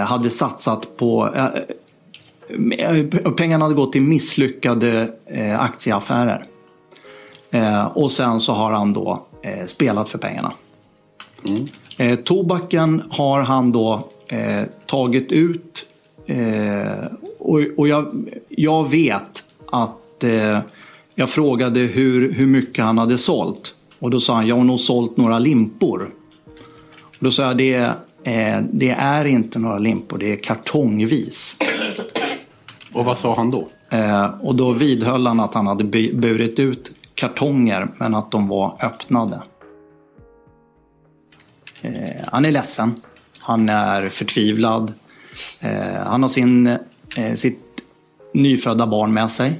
hade 0.07 0.29
satsat 0.29 0.97
på 0.97 1.33
Pengarna 3.37 3.65
hade 3.65 3.75
gått 3.75 3.93
till 3.93 4.01
misslyckade 4.01 5.09
aktieaffärer. 5.57 6.41
Och 7.93 8.11
sen 8.11 8.39
så 8.39 8.53
har 8.53 8.71
han 8.71 8.93
då 8.93 9.25
spelat 9.65 10.09
för 10.09 10.17
pengarna. 10.17 10.51
Mm. 11.45 12.17
Tobaken 12.23 13.03
har 13.09 13.41
han 13.41 13.71
då 13.71 14.09
tagit 14.85 15.31
ut 15.31 15.85
och 17.77 17.87
jag 18.49 18.89
vet 18.89 19.43
att 19.71 20.23
jag 21.19 21.29
frågade 21.29 21.79
hur, 21.79 22.31
hur 22.31 22.47
mycket 22.47 22.85
han 22.85 22.97
hade 22.97 23.17
sålt. 23.17 23.75
Och 23.99 24.09
då 24.09 24.19
sa 24.19 24.35
han, 24.35 24.47
jag 24.47 24.55
har 24.55 24.63
nog 24.63 24.79
sålt 24.79 25.17
några 25.17 25.39
limpor. 25.39 26.09
Och 27.01 27.17
då 27.19 27.31
sa 27.31 27.43
jag, 27.43 27.57
det, 27.57 27.75
eh, 28.23 28.61
det 28.71 28.89
är 28.89 29.25
inte 29.25 29.59
några 29.59 29.79
limpor, 29.79 30.17
det 30.17 30.33
är 30.33 30.43
kartongvis. 30.43 31.57
Och 32.93 33.05
vad 33.05 33.17
sa 33.17 33.35
han 33.35 33.51
då? 33.51 33.67
Eh, 33.89 34.25
och 34.25 34.55
då 34.55 34.71
vidhöll 34.71 35.27
han 35.27 35.39
att 35.39 35.53
han 35.53 35.67
hade 35.67 35.83
burit 36.13 36.59
ut 36.59 36.91
kartonger 37.15 37.87
men 37.97 38.15
att 38.15 38.31
de 38.31 38.47
var 38.47 38.77
öppnade. 38.81 39.41
Eh, 41.81 42.25
han 42.31 42.45
är 42.45 42.51
ledsen. 42.51 43.01
Han 43.39 43.69
är 43.69 44.09
förtvivlad. 44.09 44.93
Eh, 45.59 46.03
han 46.05 46.21
har 46.21 46.29
sin, 46.29 46.67
eh, 47.17 47.33
sitt 47.35 47.59
nyfödda 48.33 48.87
barn 48.87 49.13
med 49.13 49.31
sig. 49.31 49.59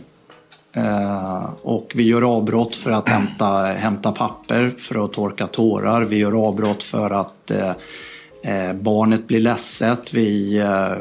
Eh, 0.78 1.50
och 1.62 1.92
vi 1.96 2.04
gör 2.04 2.38
avbrott 2.38 2.76
för 2.76 2.92
att 2.92 3.10
hämta, 3.10 3.64
hämta 3.64 4.12
papper 4.12 4.74
för 4.78 5.06
att 5.06 5.14
torka 5.14 5.48
tårar. 5.48 6.02
Vi 6.04 6.18
gör 6.18 6.48
avbrott 6.48 6.84
för 6.84 7.10
att 7.10 7.52
eh, 7.52 7.72
eh 8.44 8.74
barnet 8.74 9.28
blir 9.28 9.40
ledset. 9.40 10.14
Vi, 10.14 10.58
eh, 10.58 10.92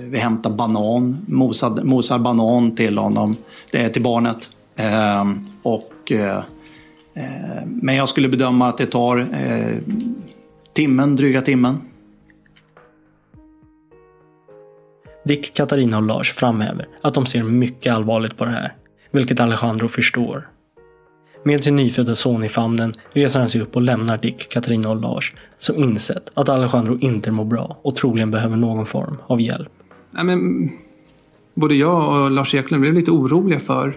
vi 0.00 0.18
hämtar 0.18 0.50
banan, 0.50 1.24
mosar, 1.28 1.70
mosar 1.70 2.18
banan 2.18 2.76
till 2.76 2.98
honom, 2.98 3.36
eh, 3.72 3.92
till 3.92 4.02
barnet. 4.02 4.50
Eh, 4.76 5.24
och, 5.62 6.12
eh, 6.12 6.42
eh, 7.14 7.64
men 7.66 7.94
jag 7.94 8.08
skulle 8.08 8.28
bedöma 8.28 8.68
att 8.68 8.78
det 8.78 8.86
tar 8.86 9.28
timmen, 10.72 11.16
dryga 11.16 11.42
timmen. 11.42 11.80
Dick, 15.24 15.54
Katarina 15.54 15.96
och 15.96 16.02
Lars 16.02 16.32
framhäver 16.32 16.88
att 17.00 17.14
de 17.14 17.26
ser 17.26 17.42
mycket 17.42 17.92
allvarligt 17.94 18.36
på 18.36 18.44
det 18.44 18.50
här, 18.50 18.72
vilket 19.14 19.40
Alejandro 19.40 19.88
förstår. 19.88 20.48
Med 21.44 21.64
sin 21.64 21.76
nyfödda 21.76 22.14
son 22.14 22.44
i 22.44 22.48
famnen 22.48 22.94
reser 23.12 23.40
han 23.40 23.48
sig 23.48 23.60
upp 23.60 23.76
och 23.76 23.82
lämnar 23.82 24.18
Dick, 24.18 24.48
Katarina 24.48 24.90
och 24.90 25.00
Lars 25.00 25.34
som 25.58 25.76
insett 25.76 26.30
att 26.34 26.48
Alejandro 26.48 26.98
inte 26.98 27.32
mår 27.32 27.44
bra 27.44 27.78
och 27.82 27.96
troligen 27.96 28.30
behöver 28.30 28.56
någon 28.56 28.86
form 28.86 29.16
av 29.26 29.40
hjälp. 29.40 29.72
Nej, 30.10 30.24
men, 30.24 30.70
både 31.54 31.74
jag 31.74 32.24
och 32.24 32.30
Lars 32.30 32.54
Eklund 32.54 32.80
blev 32.80 32.94
lite 32.94 33.10
oroliga 33.10 33.60
för 33.60 33.96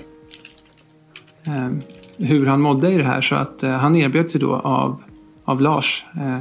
eh, 1.46 1.70
hur 2.18 2.46
han 2.46 2.62
mådde 2.62 2.92
i 2.92 2.98
det 2.98 3.04
här 3.04 3.22
så 3.22 3.36
att 3.36 3.64
eh, 3.64 3.72
han 3.72 3.96
erbjöd 3.96 4.30
sig 4.30 4.42
då 4.42 4.56
av, 4.56 5.04
av 5.46 5.62
Lars 5.62 6.06
eh, 6.16 6.40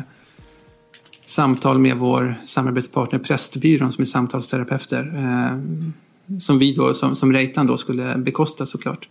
samtal 1.25 1.79
med 1.79 1.97
vår 1.97 2.35
samarbetspartner 2.45 3.19
Prästbyrån 3.19 3.93
som 3.93 4.03
är 4.03 4.07
samtalsterapeuter. 4.07 5.13
Eh, 5.17 5.59
som 6.41 6.59
vi 6.59 6.75
då, 6.75 6.95
som, 6.95 7.17
som 7.17 7.33
Reitan 7.33 7.67
då 7.67 7.77
skulle 7.77 8.15
bekosta 8.19 8.67
såklart. 8.67 9.09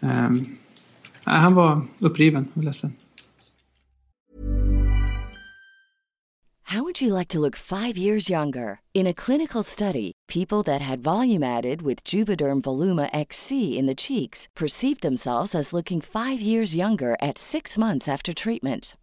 Um, 0.00 0.58
han 1.24 1.54
var 1.54 1.86
uppriven 1.98 2.48
och 2.54 2.64
ledsen. 2.64 2.92
How 6.72 6.82
would 6.82 7.02
you 7.02 7.12
like 7.12 7.28
to 7.28 7.38
look 7.38 7.54
five 7.54 7.98
years 7.98 8.30
younger? 8.30 8.80
In 8.94 9.06
a 9.06 9.12
clinical 9.12 9.62
study, 9.62 10.12
people 10.26 10.62
that 10.62 10.80
had 10.80 11.02
volume 11.02 11.42
added 11.42 11.82
with 11.82 12.02
Juvederm 12.02 12.62
Voluma 12.62 13.10
XC 13.12 13.78
in 13.78 13.84
the 13.84 13.94
cheeks 13.94 14.48
perceived 14.54 15.02
themselves 15.02 15.54
as 15.54 15.74
looking 15.74 16.00
five 16.00 16.40
years 16.40 16.74
younger 16.74 17.14
at 17.20 17.36
six 17.36 17.76
months 17.76 18.08
after 18.08 18.32
treatment. 18.32 18.94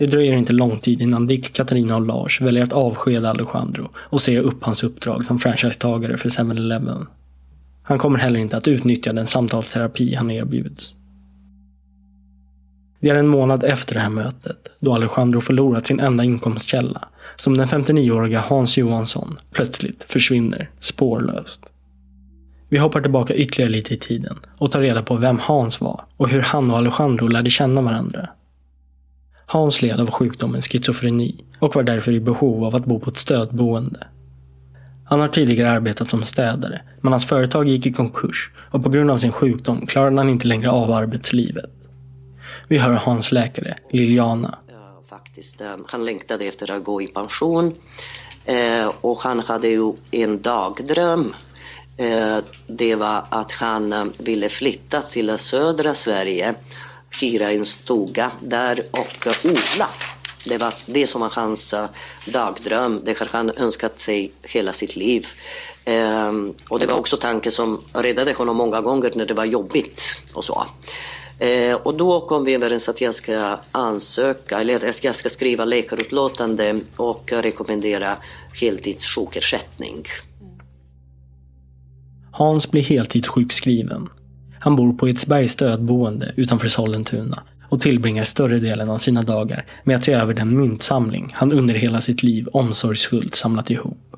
Det 0.00 0.06
dröjer 0.06 0.32
inte 0.32 0.52
lång 0.52 0.78
tid 0.78 1.02
innan 1.02 1.26
Dick, 1.26 1.52
Katarina 1.52 1.96
och 1.96 2.06
Lars 2.06 2.40
väljer 2.40 2.62
att 2.62 2.72
avskeda 2.72 3.30
Alejandro 3.30 3.90
och 3.96 4.22
säga 4.22 4.40
upp 4.40 4.64
hans 4.64 4.82
uppdrag 4.82 5.24
som 5.24 5.38
franchisetagare 5.38 6.16
för 6.16 6.28
7-Eleven. 6.28 7.06
Han 7.82 7.98
kommer 7.98 8.18
heller 8.18 8.40
inte 8.40 8.56
att 8.56 8.68
utnyttja 8.68 9.12
den 9.12 9.26
samtalsterapi 9.26 10.14
han 10.14 10.30
erbjuds. 10.30 10.94
Det 13.00 13.08
är 13.08 13.14
en 13.14 13.28
månad 13.28 13.64
efter 13.64 13.94
det 13.94 14.00
här 14.00 14.10
mötet, 14.10 14.68
då 14.78 14.94
Alejandro 14.94 15.40
förlorat 15.40 15.86
sin 15.86 16.00
enda 16.00 16.24
inkomstkälla, 16.24 17.08
som 17.36 17.56
den 17.56 17.68
59-åriga 17.68 18.40
Hans 18.40 18.78
Johansson 18.78 19.38
plötsligt 19.52 20.04
försvinner 20.04 20.70
spårlöst. 20.78 21.72
Vi 22.68 22.78
hoppar 22.78 23.00
tillbaka 23.00 23.34
ytterligare 23.34 23.72
lite 23.72 23.94
i 23.94 23.96
tiden 23.96 24.38
och 24.58 24.72
tar 24.72 24.80
reda 24.80 25.02
på 25.02 25.16
vem 25.16 25.38
Hans 25.38 25.80
var 25.80 26.04
och 26.16 26.28
hur 26.28 26.42
han 26.42 26.70
och 26.70 26.78
Alejandro 26.78 27.26
lärde 27.26 27.50
känna 27.50 27.80
varandra. 27.80 28.28
Hans 29.52 29.82
led 29.82 30.00
av 30.00 30.10
sjukdomen 30.10 30.62
schizofreni 30.62 31.44
och 31.58 31.74
var 31.74 31.82
därför 31.82 32.12
i 32.12 32.20
behov 32.20 32.64
av 32.64 32.76
att 32.76 32.84
bo 32.84 33.00
på 33.00 33.10
ett 33.10 33.16
stödboende. 33.16 34.06
Han 35.04 35.20
har 35.20 35.28
tidigare 35.28 35.70
arbetat 35.70 36.10
som 36.10 36.22
städare, 36.22 36.80
men 37.00 37.12
hans 37.12 37.26
företag 37.26 37.68
gick 37.68 37.86
i 37.86 37.92
konkurs 37.92 38.50
och 38.70 38.82
på 38.82 38.88
grund 38.88 39.10
av 39.10 39.16
sin 39.16 39.32
sjukdom 39.32 39.86
klarade 39.86 40.16
han 40.16 40.28
inte 40.28 40.46
längre 40.46 40.70
av 40.70 40.92
arbetslivet. 40.92 41.70
Vi 42.68 42.78
hör 42.78 42.92
Hans 42.92 43.32
läkare, 43.32 43.74
Liliana. 43.90 44.58
Faktiskt, 45.08 45.60
eh, 45.60 45.76
han 45.86 46.04
längtade 46.04 46.44
efter 46.44 46.70
att 46.70 46.84
gå 46.84 47.02
i 47.02 47.06
pension 47.06 47.74
eh, 48.44 48.92
och 49.00 49.18
han 49.18 49.40
hade 49.40 49.68
ju 49.68 49.92
en 50.10 50.42
dagdröm. 50.42 51.34
Eh, 51.96 52.38
det 52.66 52.94
var 52.94 53.24
att 53.28 53.52
han 53.52 54.12
ville 54.18 54.48
flytta 54.48 55.02
till 55.02 55.38
södra 55.38 55.94
Sverige, 55.94 56.54
hyra 57.20 57.50
en 57.50 57.66
stuga 57.66 58.32
där 58.42 58.86
och 58.90 59.26
odla. 59.44 59.88
Det 60.44 60.58
var 60.58 60.74
det 60.86 61.06
som 61.06 61.20
var 61.20 61.30
hans 61.30 61.74
eh, 61.74 61.88
dagdröm. 62.32 63.00
Det 63.04 63.18
har 63.18 63.28
han 63.30 63.50
önskat 63.56 63.98
sig 63.98 64.32
hela 64.42 64.72
sitt 64.72 64.96
liv. 64.96 65.26
Ehm, 65.84 66.54
och 66.68 66.78
det 66.78 66.86
var 66.86 66.98
också 66.98 67.16
tanken 67.16 67.52
som 67.52 67.80
räddade 67.92 68.32
honom 68.32 68.56
många 68.56 68.80
gånger 68.80 69.12
när 69.14 69.26
det 69.26 69.34
var 69.34 69.44
jobbigt 69.44 70.22
och 70.32 70.44
så. 70.44 70.66
Ehm, 71.38 71.78
och 71.82 71.94
då 71.94 72.20
kom 72.20 72.44
vi 72.44 72.54
överens 72.54 72.88
att 72.88 73.00
jag 73.00 73.14
ska 73.14 73.58
ansöka, 73.72 74.60
eller 74.60 74.94
jag 75.02 75.14
ska 75.14 75.28
skriva 75.28 75.64
läkarutlåtande 75.64 76.80
och 76.96 77.32
rekommendera 77.32 78.16
heltidssjukersättning. 78.60 80.04
Hans 82.32 82.70
blir 82.70 82.82
heltidssjukskriven. 82.82 84.08
Han 84.62 84.76
bor 84.76 84.92
på 84.92 85.08
Edsbergs 85.08 85.52
stödboende 85.52 86.32
utanför 86.36 86.68
Sollentuna 86.68 87.42
och 87.68 87.80
tillbringar 87.80 88.24
större 88.24 88.58
delen 88.58 88.90
av 88.90 88.98
sina 88.98 89.22
dagar 89.22 89.64
med 89.84 89.96
att 89.96 90.04
se 90.04 90.12
över 90.12 90.34
den 90.34 90.56
myntsamling 90.56 91.30
han 91.32 91.52
under 91.52 91.74
hela 91.74 92.00
sitt 92.00 92.22
liv 92.22 92.48
omsorgsfullt 92.52 93.34
samlat 93.34 93.70
ihop. 93.70 94.16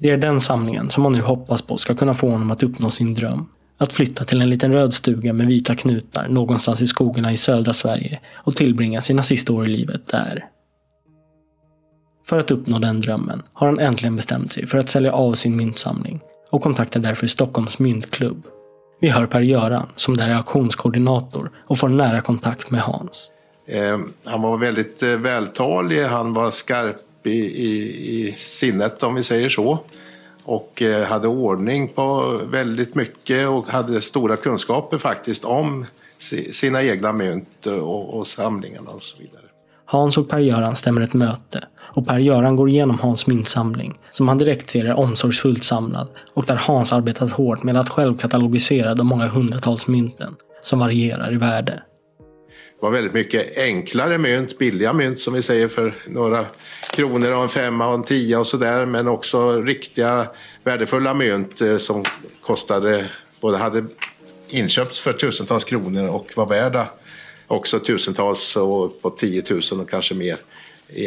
Det 0.00 0.10
är 0.10 0.16
den 0.16 0.40
samlingen 0.40 0.90
som 0.90 1.04
han 1.04 1.12
nu 1.12 1.20
hoppas 1.20 1.62
på 1.62 1.78
ska 1.78 1.94
kunna 1.94 2.14
få 2.14 2.30
honom 2.30 2.50
att 2.50 2.62
uppnå 2.62 2.90
sin 2.90 3.14
dröm. 3.14 3.46
Att 3.78 3.92
flytta 3.92 4.24
till 4.24 4.40
en 4.40 4.50
liten 4.50 4.72
röd 4.72 4.94
stuga 4.94 5.32
med 5.32 5.46
vita 5.46 5.74
knutar 5.74 6.28
någonstans 6.28 6.82
i 6.82 6.86
skogarna 6.86 7.32
i 7.32 7.36
södra 7.36 7.72
Sverige 7.72 8.20
och 8.34 8.56
tillbringa 8.56 9.00
sina 9.00 9.22
sista 9.22 9.52
år 9.52 9.66
i 9.66 9.70
livet 9.70 10.08
där. 10.08 10.44
För 12.26 12.38
att 12.38 12.50
uppnå 12.50 12.78
den 12.78 13.00
drömmen 13.00 13.42
har 13.52 13.66
han 13.66 13.78
äntligen 13.78 14.16
bestämt 14.16 14.52
sig 14.52 14.66
för 14.66 14.78
att 14.78 14.88
sälja 14.88 15.12
av 15.12 15.34
sin 15.34 15.56
myntsamling 15.56 16.20
och 16.50 16.62
kontaktar 16.62 17.00
därför 17.00 17.26
Stockholms 17.26 17.78
myntklubb 17.78 18.42
vi 19.00 19.08
hör 19.08 19.26
Per-Göran 19.26 19.88
som 19.96 20.16
där 20.16 20.28
är 20.28 20.34
auktionskoordinator 20.34 21.50
och 21.66 21.78
får 21.78 21.88
nära 21.88 22.20
kontakt 22.20 22.70
med 22.70 22.80
Hans. 22.80 23.30
Eh, 23.66 23.98
han 24.24 24.42
var 24.42 24.56
väldigt 24.56 25.02
eh, 25.02 25.08
vältalig, 25.08 26.04
han 26.04 26.34
var 26.34 26.50
skarp 26.50 27.26
i, 27.26 27.30
i, 27.30 28.28
i 28.28 28.32
sinnet 28.32 29.02
om 29.02 29.14
vi 29.14 29.22
säger 29.22 29.48
så. 29.48 29.78
Och 30.44 30.82
eh, 30.82 31.06
hade 31.06 31.28
ordning 31.28 31.88
på 31.88 32.40
väldigt 32.50 32.94
mycket 32.94 33.48
och 33.48 33.66
hade 33.68 34.00
stora 34.00 34.36
kunskaper 34.36 34.98
faktiskt 34.98 35.44
om 35.44 35.86
si, 36.18 36.52
sina 36.52 36.82
egna 36.82 37.12
mynt 37.12 37.66
och, 37.66 38.18
och 38.18 38.26
samlingarna 38.26 38.90
och 38.90 39.02
så 39.02 39.18
vidare. 39.18 39.42
Hans 39.84 40.18
och 40.18 40.28
Per-Göran 40.28 40.76
stämmer 40.76 41.00
ett 41.00 41.14
möte 41.14 41.64
och 41.92 42.06
Per-Göran 42.06 42.56
går 42.56 42.68
igenom 42.68 42.98
Hans 42.98 43.26
myntsamling 43.26 43.98
som 44.10 44.28
han 44.28 44.38
direkt 44.38 44.70
ser 44.70 44.84
är 44.84 44.98
omsorgsfullt 44.98 45.64
samlad 45.64 46.08
och 46.34 46.44
där 46.44 46.56
Hans 46.56 46.92
arbetat 46.92 47.32
hårt 47.32 47.62
med 47.62 47.76
att 47.76 47.90
själv 47.90 48.18
katalogisera 48.18 48.94
de 48.94 49.06
många 49.06 49.26
hundratals 49.26 49.86
mynten 49.86 50.36
som 50.62 50.78
varierar 50.78 51.32
i 51.32 51.36
värde. 51.36 51.82
Det 52.80 52.86
var 52.86 52.90
väldigt 52.90 53.14
mycket 53.14 53.58
enklare 53.58 54.18
mynt, 54.18 54.58
billiga 54.58 54.92
mynt 54.92 55.18
som 55.18 55.34
vi 55.34 55.42
säger 55.42 55.68
för 55.68 55.94
några 56.08 56.44
kronor 56.92 57.32
och 57.32 57.42
en 57.42 57.48
femma 57.48 57.88
och 57.88 57.94
en 57.94 58.02
tia 58.02 58.38
och 58.38 58.46
sådär. 58.46 58.86
Men 58.86 59.08
också 59.08 59.62
riktiga 59.62 60.26
värdefulla 60.64 61.14
mynt 61.14 61.60
eh, 61.60 61.78
som 61.78 62.04
kostade, 62.40 63.04
både 63.40 63.58
hade 63.58 63.84
inköpts 64.48 65.00
för 65.00 65.12
tusentals 65.12 65.64
kronor 65.64 66.08
och 66.08 66.32
var 66.36 66.46
värda 66.46 66.86
också 67.50 67.78
tusentals 67.78 68.56
och 68.56 69.02
på 69.02 69.10
10 69.10 69.42
000 69.50 69.80
och 69.80 69.90
kanske 69.90 70.14
mer 70.14 70.38
i, 70.92 71.04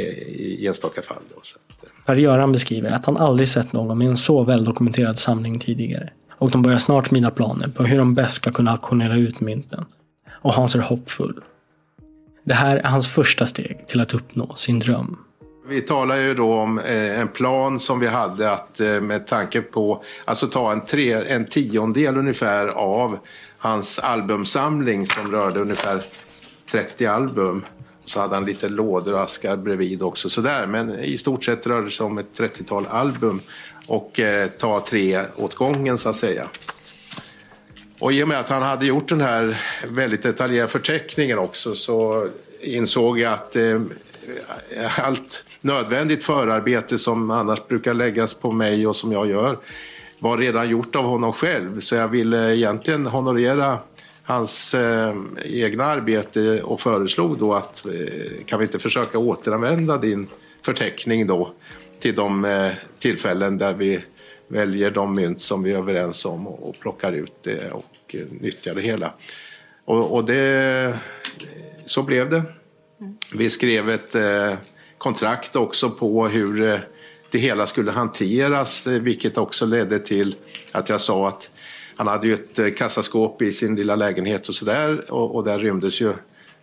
i 0.59 0.67
enstaka 0.67 1.01
fall. 1.01 1.23
Då. 1.35 1.39
Så 1.43 1.57
att, 1.57 1.83
eh. 1.83 1.89
Per-Göran 2.05 2.51
beskriver 2.51 2.91
att 2.91 3.05
han 3.05 3.17
aldrig 3.17 3.49
sett 3.49 3.73
någon 3.73 3.97
med 3.97 4.07
en 4.07 4.17
så 4.17 4.43
väldokumenterad 4.43 5.19
samling 5.19 5.59
tidigare. 5.59 6.09
Och 6.31 6.51
de 6.51 6.61
börjar 6.61 6.77
snart 6.77 7.07
smida 7.07 7.31
planer 7.31 7.67
på 7.67 7.83
hur 7.83 7.97
de 7.97 8.13
bäst 8.13 8.35
ska 8.35 8.51
kunna 8.51 8.71
auktionera 8.71 9.15
ut 9.15 9.39
mynten. 9.39 9.85
Och 10.31 10.53
Hans 10.53 10.75
är 10.75 10.79
hoppfull. 10.79 11.41
Det 12.43 12.53
här 12.53 12.77
är 12.77 12.83
hans 12.83 13.07
första 13.07 13.47
steg 13.47 13.87
till 13.87 14.01
att 14.01 14.13
uppnå 14.13 14.55
sin 14.55 14.79
dröm. 14.79 15.17
Vi 15.67 15.81
talar 15.81 16.15
ju 16.15 16.33
då 16.33 16.53
om 16.53 16.79
eh, 16.79 17.19
en 17.19 17.27
plan 17.27 17.79
som 17.79 17.99
vi 17.99 18.07
hade 18.07 18.51
att 18.51 18.79
eh, 18.79 19.01
med 19.01 19.27
tanke 19.27 19.61
på, 19.61 20.03
alltså 20.25 20.47
ta 20.47 20.71
en, 20.71 20.85
tre, 20.85 21.13
en 21.13 21.45
tiondel 21.45 22.17
ungefär 22.17 22.67
av 22.67 23.17
hans 23.57 23.99
albumsamling 23.99 25.07
som 25.07 25.31
rörde 25.31 25.59
ungefär 25.59 26.01
30 26.71 27.05
album. 27.05 27.65
Så 28.05 28.19
hade 28.19 28.35
han 28.35 28.45
lite 28.45 28.69
lådor 28.69 29.13
och 29.13 29.21
askar 29.21 29.57
bredvid 29.57 30.01
också 30.01 30.29
sådär. 30.29 30.67
Men 30.67 30.99
i 30.99 31.17
stort 31.17 31.43
sett 31.43 31.67
rörde 31.67 31.85
det 31.85 31.91
sig 31.91 32.05
om 32.05 32.17
ett 32.17 32.39
30-tal 32.39 32.85
album 32.89 33.41
och 33.87 34.19
eh, 34.19 34.47
ta 34.47 34.85
tre 34.89 35.21
åt 35.35 35.55
gången 35.55 35.97
så 35.97 36.09
att 36.09 36.15
säga. 36.15 36.47
Och 37.99 38.13
i 38.13 38.23
och 38.23 38.27
med 38.27 38.39
att 38.39 38.49
han 38.49 38.61
hade 38.61 38.85
gjort 38.85 39.09
den 39.09 39.21
här 39.21 39.61
väldigt 39.87 40.23
detaljerade 40.23 40.71
förteckningen 40.71 41.39
också 41.39 41.75
så 41.75 42.27
insåg 42.61 43.19
jag 43.19 43.33
att 43.33 43.55
eh, 43.55 43.79
allt 44.95 45.45
nödvändigt 45.61 46.23
förarbete 46.23 46.97
som 46.97 47.31
annars 47.31 47.67
brukar 47.67 47.93
läggas 47.93 48.33
på 48.33 48.51
mig 48.51 48.87
och 48.87 48.95
som 48.95 49.11
jag 49.11 49.27
gör 49.29 49.57
var 50.19 50.37
redan 50.37 50.69
gjort 50.69 50.95
av 50.95 51.05
honom 51.05 51.33
själv. 51.33 51.79
Så 51.79 51.95
jag 51.95 52.07
ville 52.07 52.55
egentligen 52.55 53.05
honorera 53.05 53.77
hans 54.23 54.73
eh, 54.73 55.15
egna 55.43 55.85
arbete 55.85 56.61
och 56.63 56.81
föreslog 56.81 57.37
då 57.37 57.53
att 57.53 57.85
eh, 57.85 57.91
kan 58.45 58.59
vi 58.59 58.65
inte 58.65 58.79
försöka 58.79 59.17
återanvända 59.17 59.97
din 59.97 60.27
förteckning 60.61 61.27
då 61.27 61.53
till 61.99 62.15
de 62.15 62.45
eh, 62.45 62.71
tillfällen 62.99 63.57
där 63.57 63.73
vi 63.73 64.03
väljer 64.47 64.91
de 64.91 65.15
mynt 65.15 65.41
som 65.41 65.63
vi 65.63 65.73
är 65.73 65.77
överens 65.77 66.25
om 66.25 66.47
och, 66.47 66.69
och 66.69 66.79
plockar 66.79 67.13
ut 67.13 67.33
det 67.41 67.71
och 67.71 67.85
eh, 68.13 68.25
nyttjar 68.41 68.75
det 68.75 68.81
hela. 68.81 69.13
Och, 69.85 70.11
och 70.11 70.25
det, 70.25 70.97
så 71.85 72.03
blev 72.03 72.29
det. 72.29 72.43
Vi 73.33 73.49
skrev 73.49 73.89
ett 73.89 74.15
eh, 74.15 74.53
kontrakt 74.97 75.55
också 75.55 75.89
på 75.89 76.27
hur 76.27 76.61
eh, 76.61 76.79
det 77.31 77.39
hela 77.39 77.65
skulle 77.65 77.91
hanteras, 77.91 78.87
vilket 78.87 79.37
också 79.37 79.65
ledde 79.65 79.99
till 79.99 80.35
att 80.71 80.89
jag 80.89 81.01
sa 81.01 81.27
att 81.27 81.49
han 81.95 82.07
hade 82.07 82.27
ju 82.27 82.33
ett 82.33 82.59
eh, 82.59 82.69
kassaskåp 82.69 83.41
i 83.41 83.51
sin 83.51 83.75
lilla 83.75 83.95
lägenhet 83.95 84.49
och 84.49 84.55
sådär 84.55 85.11
och, 85.11 85.35
och 85.35 85.43
där 85.43 85.59
rymdes 85.59 86.01
ju 86.01 86.13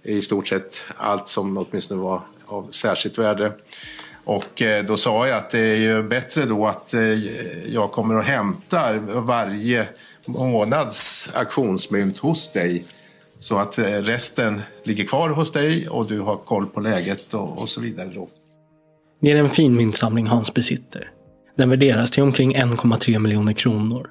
i 0.02 0.22
stort 0.22 0.48
sett 0.48 0.84
allt 0.96 1.28
som 1.28 1.56
åtminstone 1.56 2.02
var 2.02 2.22
av 2.46 2.70
särskilt 2.72 3.18
värde. 3.18 3.52
Och 4.24 4.62
eh, 4.62 4.84
då 4.84 4.96
sa 4.96 5.26
jag 5.26 5.38
att 5.38 5.50
det 5.50 5.60
är 5.60 5.76
ju 5.76 6.02
bättre 6.02 6.44
då 6.44 6.66
att 6.66 6.94
eh, 6.94 7.00
jag 7.74 7.92
kommer 7.92 8.16
och 8.16 8.24
hämtar 8.24 8.98
varje 9.20 9.88
månads 10.26 11.30
auktionsmynt 11.34 12.18
hos 12.18 12.52
dig 12.52 12.84
så 13.38 13.58
att 13.58 13.78
resten 13.78 14.62
ligger 14.84 15.04
kvar 15.04 15.28
hos 15.28 15.52
dig 15.52 15.88
och 15.88 16.06
du 16.06 16.20
har 16.20 16.36
koll 16.36 16.66
på 16.66 16.80
läget 16.80 17.34
och, 17.34 17.58
och 17.58 17.68
så 17.68 17.80
vidare. 17.80 18.10
Då. 18.14 18.28
Det 19.20 19.30
är 19.30 19.36
en 19.36 19.50
fin 19.50 19.76
myntsamling 19.76 20.26
Hans 20.26 20.54
besitter. 20.54 21.10
Den 21.56 21.70
värderas 21.70 22.10
till 22.10 22.22
omkring 22.22 22.56
1,3 22.56 23.18
miljoner 23.18 23.52
kronor. 23.52 24.10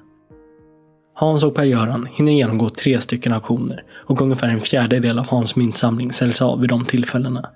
Hans 1.20 1.44
och 1.44 1.54
Per-Göran 1.54 2.06
hinner 2.06 2.32
genomgå 2.32 2.68
tre 2.68 3.00
stycken 3.00 3.32
auktioner 3.32 3.84
och 3.92 4.20
ungefär 4.20 4.48
en 4.48 4.60
fjärdedel 4.60 5.18
av 5.18 5.26
Hans 5.28 5.56
myntsamling 5.56 6.12
säljs 6.12 6.42
av 6.42 6.60
vid 6.60 6.68
de 6.68 6.84
tillfällena. 6.84 7.50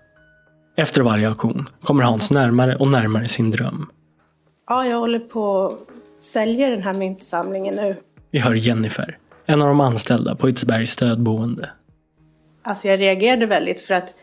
Efter 0.76 1.02
varje 1.02 1.28
auktion 1.28 1.66
kommer 1.82 2.04
Hans 2.04 2.30
närmare 2.30 2.76
och 2.76 2.88
närmare 2.88 3.24
sin 3.24 3.50
dröm. 3.50 3.86
Ja, 4.68 4.86
jag 4.86 4.98
håller 4.98 5.18
på 5.18 5.66
att 5.66 6.24
sälja 6.24 6.70
den 6.70 6.82
här 6.82 6.92
myntsamlingen 6.92 7.74
nu. 7.74 7.96
Vi 8.30 8.38
hör 8.38 8.54
Jennifer, 8.54 9.18
en 9.46 9.62
av 9.62 9.68
de 9.68 9.80
anställda 9.80 10.34
på 10.34 10.48
Edsbergs 10.48 10.90
stödboende. 10.90 11.70
Alltså 12.62 12.88
jag 12.88 13.00
reagerade 13.00 13.46
väldigt 13.46 13.80
för 13.80 13.94
att 13.94 14.14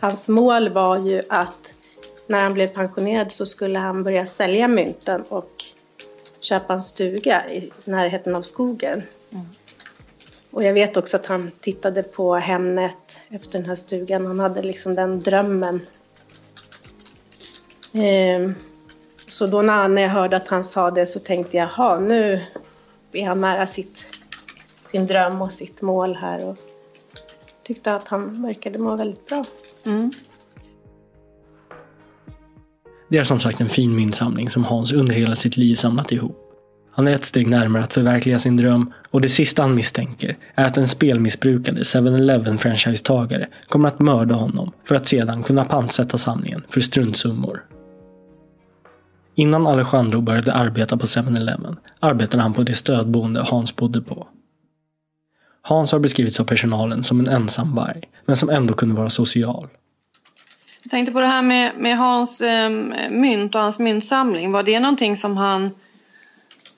hans 0.00 0.28
mål 0.28 0.68
var 0.68 0.98
ju 0.98 1.22
att 1.28 1.72
när 2.26 2.42
han 2.42 2.54
blev 2.54 2.66
pensionerad 2.66 3.32
så 3.32 3.46
skulle 3.46 3.78
han 3.78 4.02
börja 4.02 4.26
sälja 4.26 4.68
mynten 4.68 5.22
och 5.28 5.64
köpa 6.44 6.74
en 6.74 6.82
stuga 6.82 7.50
i 7.50 7.70
närheten 7.84 8.34
av 8.34 8.42
skogen. 8.42 9.02
Mm. 9.30 9.46
Och 10.50 10.64
jag 10.64 10.72
vet 10.72 10.96
också 10.96 11.16
att 11.16 11.26
han 11.26 11.50
tittade 11.60 12.02
på 12.02 12.34
Hemnet 12.34 13.20
efter 13.28 13.58
den 13.58 13.68
här 13.68 13.76
stugan. 13.76 14.26
Han 14.26 14.40
hade 14.40 14.62
liksom 14.62 14.94
den 14.94 15.20
drömmen. 15.20 15.80
Ehm, 17.92 18.54
så 19.28 19.46
då 19.46 19.62
när 19.62 20.02
jag 20.02 20.08
hörde 20.08 20.36
att 20.36 20.48
han 20.48 20.64
sa 20.64 20.90
det 20.90 21.06
så 21.06 21.18
tänkte 21.18 21.56
jag, 21.56 21.68
jaha, 21.76 21.98
nu 21.98 22.40
är 23.12 23.26
han 23.26 23.40
nära 23.40 23.66
sitt, 23.66 24.06
sin 24.66 25.06
dröm 25.06 25.42
och 25.42 25.52
sitt 25.52 25.82
mål 25.82 26.16
här. 26.16 26.44
Och 26.44 26.56
tyckte 27.62 27.94
att 27.94 28.08
han 28.08 28.42
verkade 28.42 28.78
må 28.78 28.96
väldigt 28.96 29.26
bra. 29.26 29.44
Mm. 29.84 30.10
Det 33.12 33.18
är 33.18 33.24
som 33.24 33.40
sagt 33.40 33.60
en 33.60 33.68
fin 33.68 33.96
myntsamling 33.96 34.50
som 34.50 34.64
Hans 34.64 34.92
under 34.92 35.14
hela 35.14 35.36
sitt 35.36 35.56
liv 35.56 35.74
samlat 35.74 36.12
ihop. 36.12 36.36
Han 36.92 37.08
är 37.08 37.12
ett 37.12 37.24
steg 37.24 37.46
närmare 37.46 37.82
att 37.82 37.92
förverkliga 37.92 38.38
sin 38.38 38.56
dröm 38.56 38.92
och 39.10 39.20
det 39.20 39.28
sista 39.28 39.62
han 39.62 39.74
misstänker 39.74 40.36
är 40.54 40.64
att 40.64 40.76
en 40.76 40.88
spelmissbrukande 40.88 41.82
7-Eleven 41.82 42.58
franchisetagare 42.58 43.48
kommer 43.68 43.88
att 43.88 44.00
mörda 44.00 44.34
honom 44.34 44.72
för 44.84 44.94
att 44.94 45.06
sedan 45.06 45.42
kunna 45.42 45.64
pantsätta 45.64 46.18
samlingen 46.18 46.62
för 46.68 46.80
struntsummor. 46.80 47.64
Innan 49.34 49.66
Alejandro 49.66 50.20
började 50.20 50.52
arbeta 50.52 50.96
på 50.96 51.06
7-Eleven 51.06 51.76
arbetade 52.00 52.42
han 52.42 52.54
på 52.54 52.62
det 52.62 52.74
stödboende 52.74 53.40
Hans 53.40 53.76
bodde 53.76 54.00
på. 54.00 54.26
Hans 55.62 55.92
har 55.92 55.98
beskrivits 55.98 56.40
av 56.40 56.44
personalen 56.44 57.04
som 57.04 57.20
en 57.20 57.28
ensam 57.28 57.74
varg, 57.74 58.02
men 58.26 58.36
som 58.36 58.50
ändå 58.50 58.74
kunde 58.74 58.94
vara 58.94 59.10
social. 59.10 59.68
Jag 60.82 60.90
tänkte 60.90 61.12
på 61.12 61.20
det 61.20 61.26
här 61.26 61.42
med, 61.42 61.72
med 61.76 61.98
Hans 61.98 62.40
eh, 62.40 62.70
mynt 63.10 63.54
och 63.54 63.60
hans 63.60 63.78
myntsamling. 63.78 64.52
Var 64.52 64.62
det 64.62 64.80
någonting 64.80 65.16
som 65.16 65.36
han 65.36 65.70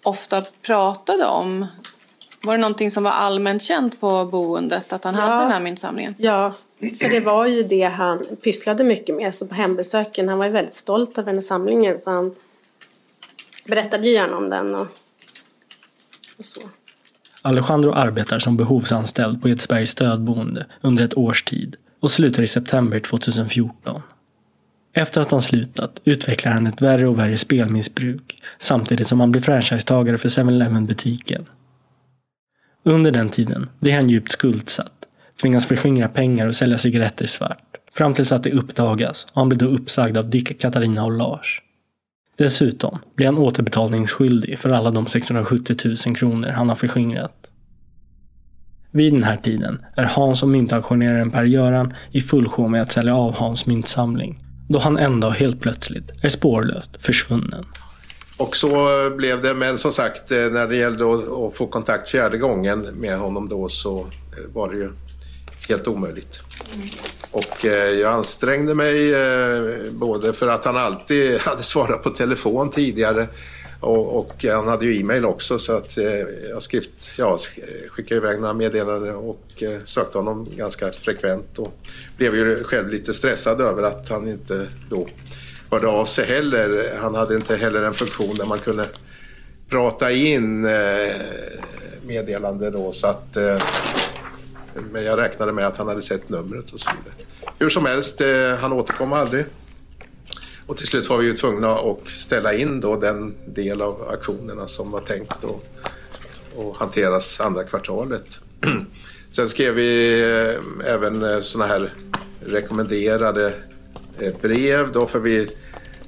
ofta 0.03 0.43
pratade 0.63 1.27
om? 1.27 1.67
Var 2.43 2.53
det 2.53 2.61
någonting 2.61 2.91
som 2.91 3.05
var 3.05 3.11
allmänt 3.11 3.63
känt 3.63 4.01
på 4.01 4.25
boendet 4.25 4.93
att 4.93 5.05
han 5.05 5.15
ja. 5.15 5.21
hade 5.21 5.43
den 5.43 5.53
här 5.53 5.61
myntsamlingen? 5.61 6.15
Ja, 6.19 6.55
för 6.79 7.09
det 7.09 7.21
var 7.21 7.47
ju 7.47 7.63
det 7.63 7.83
han 7.83 8.27
pysslade 8.43 8.85
mycket 8.85 9.17
med. 9.17 9.35
Så 9.35 9.47
på 9.47 9.55
hembesöken, 9.55 10.29
han 10.29 10.39
var 10.39 10.47
ju 10.47 10.53
väldigt 10.53 10.75
stolt 10.75 11.19
över 11.19 11.27
den 11.27 11.35
här 11.35 11.43
samlingen 11.43 11.99
så 11.99 12.11
han 12.11 12.35
berättade 13.69 14.07
ju 14.07 14.13
gärna 14.13 14.37
om 14.37 14.51
den 14.51 14.75
och, 14.75 14.87
och 16.39 16.45
så. 16.45 16.61
Alejandro 17.43 17.93
arbetar 17.93 18.39
som 18.39 18.57
behovsanställd 18.57 19.43
på 19.43 19.49
Edsbergs 19.49 19.91
stödboende 19.91 20.67
under 20.81 21.05
ett 21.05 21.17
års 21.17 21.43
tid 21.43 21.77
och 22.05 22.11
slutar 22.11 22.43
i 22.43 22.47
september 22.47 23.01
2014. 23.01 24.03
Efter 24.95 25.21
att 25.21 25.31
han 25.31 25.43
slutat 25.43 26.01
utvecklar 26.05 26.53
han 26.53 26.67
ett 26.67 26.83
värre 26.83 27.09
och 27.09 27.19
värre 27.19 27.39
spelmissbruk 27.39 28.43
samtidigt 28.59 29.09
som 29.09 29.21
han 29.21 29.31
blir 29.31 29.43
franchisetagare 29.43 30.19
för 30.19 30.29
7-Eleven 30.29 30.87
butiken. 30.87 31.47
Under 32.83 33.11
den 33.11 33.29
tiden 33.29 33.69
blir 33.81 33.95
han 33.95 34.09
djupt 34.09 34.33
skuldsatt, 34.33 34.93
tvingas 35.43 35.67
förskingra 35.67 36.09
pengar 36.09 36.47
och 36.47 36.55
sälja 36.55 36.79
cigaretter 36.79 37.27
svart. 37.27 37.77
Fram 37.93 38.15
tills 38.15 38.33
att 38.33 38.43
det 38.43 38.53
uppdagas 38.53 39.27
och 39.33 39.41
han 39.41 39.49
blir 39.49 39.59
då 39.59 39.67
uppsagd 39.67 40.17
av 40.17 40.31
Dick, 40.31 40.61
Katarina 40.61 41.05
och 41.05 41.13
Lars. 41.13 41.63
Dessutom 42.37 42.99
blir 43.17 43.27
han 43.27 43.39
återbetalningsskyldig 43.39 44.59
för 44.59 44.71
alla 44.71 44.91
de 44.91 45.07
670 45.07 45.77
000 46.07 46.17
kronor 46.17 46.49
han 46.49 46.69
har 46.69 46.77
förskingrat. 46.77 47.51
Vid 48.97 49.13
den 49.13 49.23
här 49.23 49.37
tiden 49.37 49.85
är 49.97 50.05
Hans 50.05 50.43
och 50.43 50.49
myntauktioneraren 50.49 51.31
Per-Göran 51.31 51.95
i 52.11 52.21
full 52.21 52.49
sjå 52.49 52.69
med 52.69 52.83
att 52.83 52.93
sälja 52.93 53.17
av 53.17 53.35
Hans 53.35 53.67
myntsamling. 53.67 54.39
Då 54.69 54.79
han 54.79 54.99
en 54.99 55.21
dag 55.21 55.31
helt 55.31 55.61
plötsligt 55.61 56.25
är 56.25 56.29
spårlöst 56.29 57.03
försvunnen. 57.03 57.65
Och 58.37 58.57
så 58.57 58.89
blev 59.17 59.43
det, 59.43 59.55
men 59.55 59.79
som 59.79 59.93
sagt 59.93 60.33
eh, 60.33 60.39
när 60.39 60.67
det 60.67 60.77
gällde 60.77 61.05
att 61.05 61.57
få 61.57 61.67
kontakt 61.67 62.09
fjärde 62.09 62.39
gången 62.39 62.81
med 62.81 63.19
honom 63.19 63.49
då 63.49 63.69
så 63.69 63.99
eh, 63.99 64.55
var 64.55 64.71
det 64.71 64.77
ju 64.77 64.91
helt 65.69 65.89
omöjligt. 65.89 66.41
Och 67.31 67.65
eh, 67.65 67.73
jag 67.73 68.13
ansträngde 68.13 68.75
mig 68.75 69.15
både 69.91 70.33
för 70.33 70.49
att 70.49 70.65
han 70.65 70.77
alltid 70.77 71.39
hade 71.41 71.63
svarat 71.63 72.03
på 72.03 72.11
telefon 72.11 72.71
tidigare 72.71 73.27
och, 73.85 74.19
och 74.19 74.45
han 74.45 74.69
hade 74.69 74.87
ju 74.87 75.01
e-mail 75.01 75.25
också 75.25 75.59
så 75.59 75.77
att 75.77 75.99
eh, 75.99 76.05
jag 76.51 76.63
skrift, 76.63 77.13
ja, 77.19 77.39
skickade 77.89 78.21
iväg 78.21 78.41
några 78.41 78.55
meddelanden 78.55 79.15
och 79.15 79.63
eh, 79.63 79.81
sökte 79.85 80.19
honom 80.19 80.49
ganska 80.57 80.93
frekvent 80.93 81.59
och 81.59 81.75
blev 82.17 82.37
ju 82.37 82.65
själv 82.65 82.89
lite 82.89 83.15
stressad 83.15 83.61
över 83.61 83.83
att 83.83 84.09
han 84.09 84.29
inte 84.29 84.67
då 84.91 85.09
hörde 85.71 85.87
av 85.87 86.05
sig 86.05 86.27
heller. 86.27 86.97
Han 87.01 87.15
hade 87.15 87.35
inte 87.35 87.57
heller 87.57 87.83
en 87.83 87.95
funktion 87.95 88.37
där 88.37 88.47
man 88.47 88.59
kunde 88.59 88.87
prata 89.69 90.11
in 90.11 90.65
eh, 90.65 91.13
meddelande 92.07 92.71
då 92.71 92.93
så 92.93 93.07
att 93.07 93.37
eh, 93.37 93.57
men 94.93 95.05
jag 95.05 95.19
räknade 95.19 95.53
med 95.53 95.67
att 95.67 95.77
han 95.77 95.89
hade 95.89 96.03
sett 96.03 96.29
numret 96.29 96.73
och 96.73 96.81
så 96.81 96.91
vidare. 96.91 97.29
Hur 97.59 97.69
som 97.69 97.87
helst, 97.87 98.21
eh, 98.21 98.55
han 98.61 98.73
återkom 98.73 99.13
aldrig. 99.13 99.45
Och 100.67 100.77
till 100.77 100.87
slut 100.87 101.09
var 101.09 101.19
vi 101.19 101.27
ju 101.27 101.35
tvungna 101.35 101.73
att 101.73 102.09
ställa 102.09 102.55
in 102.55 102.81
då 102.81 102.97
den 102.97 103.35
del 103.47 103.83
av 103.83 104.09
aktionerna 104.09 104.69
som 104.69 104.91
var 104.91 105.01
tänkt 105.01 105.33
att, 105.33 105.45
att 105.45 106.77
hanteras 106.77 107.41
andra 107.41 107.65
kvartalet. 107.65 108.41
Sen 109.31 109.49
skrev 109.49 109.75
vi 109.75 110.23
eh, 110.23 110.93
även 110.95 111.23
eh, 111.23 111.41
sådana 111.41 111.73
här 111.73 111.95
rekommenderade 112.41 113.53
eh, 114.19 114.35
brev 114.43 114.93
då 114.93 115.07
för 115.07 115.19
vi 115.19 115.51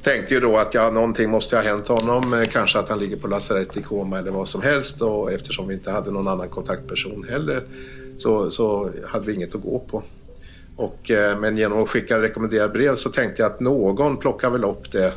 tänkte 0.03 0.35
ju 0.35 0.41
då 0.41 0.57
att 0.57 0.75
ja, 0.75 0.91
någonting 0.91 1.31
måste 1.31 1.57
ha 1.57 1.63
hänt 1.63 1.89
honom. 1.89 2.47
Kanske 2.53 2.79
att 2.79 2.89
han 2.89 2.99
ligger 2.99 3.17
på 3.17 3.27
lasarett 3.27 3.77
i 3.77 3.83
koma 3.83 4.19
eller 4.19 4.31
vad 4.31 4.49
som 4.49 4.63
helst 4.63 5.03
och 5.03 5.33
eftersom 5.33 5.69
vi 5.69 5.75
inte 5.75 5.91
hade 5.91 6.11
någon 6.11 6.29
annan 6.29 6.49
kontaktperson 6.49 7.25
heller 7.29 7.63
så, 8.19 8.51
så 8.51 8.91
hade 9.07 9.27
vi 9.27 9.35
inget 9.35 9.55
att 9.55 9.63
gå 9.63 9.79
på. 9.79 10.03
Och, 10.77 11.11
eh, 11.11 11.39
men 11.39 11.57
genom 11.57 11.83
att 11.83 11.89
skicka 11.89 12.23
rekommenderade 12.23 12.73
brev 12.73 12.97
så 12.97 13.11
tänkte 13.11 13.43
jag 13.43 13.53
att 13.53 13.61
någon 13.61 14.17
plockar 14.17 14.51
väl 14.51 14.65
upp 14.65 14.93
det. 14.93 15.13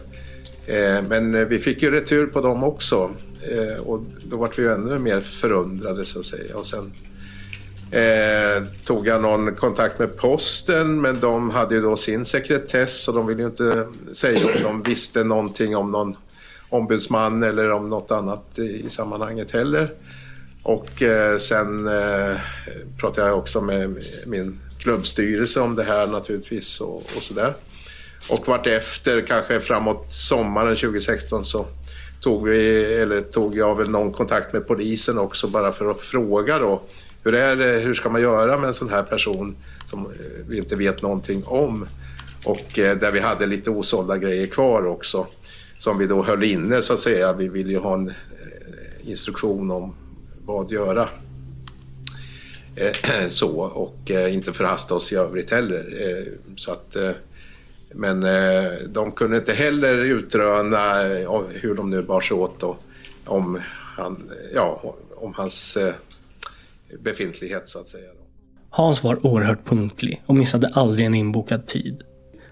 Eh, 0.66 1.02
men 1.10 1.36
eh, 1.36 1.46
vi 1.46 1.60
fick 1.60 1.82
ju 1.82 1.92
retur 1.92 2.28
på 2.28 2.42
dem 2.42 2.64
också. 2.64 3.12
Och 3.80 4.02
då 4.24 4.38
var 4.38 4.52
vi 4.58 4.62
ju 4.62 4.74
ännu 4.74 5.00
mer 5.00 5.22
förundrade 5.22 6.06
så 6.06 6.20
att 6.20 6.26
säga. 6.26 6.58
Och 6.58 6.66
sen 6.66 6.94
eh, 7.92 8.64
tog 8.86 9.08
jag 9.08 9.22
någon 9.22 9.56
kontakt 9.56 10.00
med 10.00 10.18
posten 10.18 11.02
men 11.02 11.20
de 11.20 11.50
hade 11.50 11.76
ju 11.76 11.82
då 11.82 11.96
sin 11.96 12.26
sekretess 12.26 13.08
och 13.08 13.14
de 13.14 13.28
ville 13.28 13.42
ju 13.42 13.48
inte 13.48 13.88
säga 14.14 14.46
om 14.46 14.64
de 14.64 14.90
visste 14.90 15.24
någonting 15.24 15.76
om 15.76 15.92
någon 15.92 16.16
ombudsman 16.70 17.44
eller 17.44 17.72
om 17.72 17.90
något 17.90 18.12
annat 18.12 18.60
i, 18.60 18.86
i 18.86 18.90
sammanhanget 18.90 19.52
heller. 19.52 19.94
Och 20.64 21.02
eh, 21.02 21.38
sen 21.38 21.88
eh, 21.88 22.38
pratade 22.98 23.28
jag 23.28 23.38
också 23.38 23.62
med 23.62 24.04
min 24.26 24.60
klubbstyrelse 24.80 25.60
om 25.60 25.76
det 25.76 25.84
här 25.84 26.08
naturligtvis 26.08 26.82
och, 26.82 26.96
och 26.96 27.22
sådär. 27.22 27.54
Och 28.30 28.48
vartefter, 28.48 29.22
kanske 29.22 29.60
framåt 29.60 30.06
sommaren 30.10 30.76
2016 30.76 31.46
så 31.46 31.66
tog, 32.22 32.48
vi, 32.48 32.84
eller 32.94 33.22
tog 33.22 33.56
jag 33.56 33.76
väl 33.76 33.90
någon 33.90 34.12
kontakt 34.12 34.54
med 34.54 34.68
polisen 34.68 35.18
också 35.18 35.48
bara 35.48 35.72
för 35.72 35.92
att 35.92 36.02
fråga 36.02 36.60
då 36.60 36.82
hur 37.24 37.36
är 37.36 37.56
det, 37.56 37.80
hur 37.80 37.94
ska 37.94 38.10
man 38.10 38.22
göra 38.22 38.58
med 38.58 38.68
en 38.68 38.74
sån 38.74 38.90
här 38.90 39.04
person 39.04 39.56
som 39.86 40.06
eh, 40.06 40.12
vi 40.48 40.58
inte 40.58 40.76
vet 40.76 41.02
någonting 41.02 41.44
om 41.46 41.88
och 42.44 42.80
eh, 42.80 42.98
där 42.98 43.12
vi 43.12 43.20
hade 43.20 43.46
lite 43.46 43.70
osålda 43.70 44.18
grejer 44.18 44.48
kvar 44.48 44.86
också 44.86 45.28
som 45.80 45.98
vi 45.98 46.08
då 46.08 46.24
höll 46.24 46.44
inne 46.44 46.82
så 46.82 46.94
att 46.94 47.00
säga. 47.00 47.34
Vi 47.34 47.48
ville 47.48 47.72
ju 47.72 47.80
ha 47.80 47.94
en 47.94 48.08
eh, 48.08 49.10
instruktion 49.10 49.72
om 49.72 49.96
vad 50.46 50.72
göra. 50.72 51.10
Eh, 52.80 53.28
så 53.30 53.60
och 53.60 54.12
eh, 54.12 54.34
inte 54.34 54.54
förhasta 54.54 54.96
oss 54.96 55.12
i 55.12 55.16
övrigt 55.16 55.52
heller. 55.52 56.10
Eh, 56.10 56.34
så 56.56 56.72
att, 56.72 56.96
men 57.94 58.26
de 58.94 59.12
kunde 59.12 59.38
inte 59.38 59.54
heller 59.54 59.98
utröna 60.06 60.94
hur 61.50 61.76
de 61.76 61.90
nu 61.90 62.02
bar 62.02 62.22
sig 62.22 62.38
åt 62.38 62.60
då, 62.60 62.78
om, 63.26 63.62
han, 63.98 64.30
ja, 64.54 64.96
om 65.16 65.34
hans 65.34 65.78
befintlighet 67.00 67.68
så 67.68 67.80
att 67.80 67.88
säga. 67.88 68.10
Hans 68.70 69.04
var 69.04 69.26
oerhört 69.26 69.66
punktlig 69.66 70.22
och 70.26 70.36
missade 70.36 70.72
aldrig 70.74 71.06
en 71.06 71.16
inbokad 71.16 71.68
tid. 71.68 72.04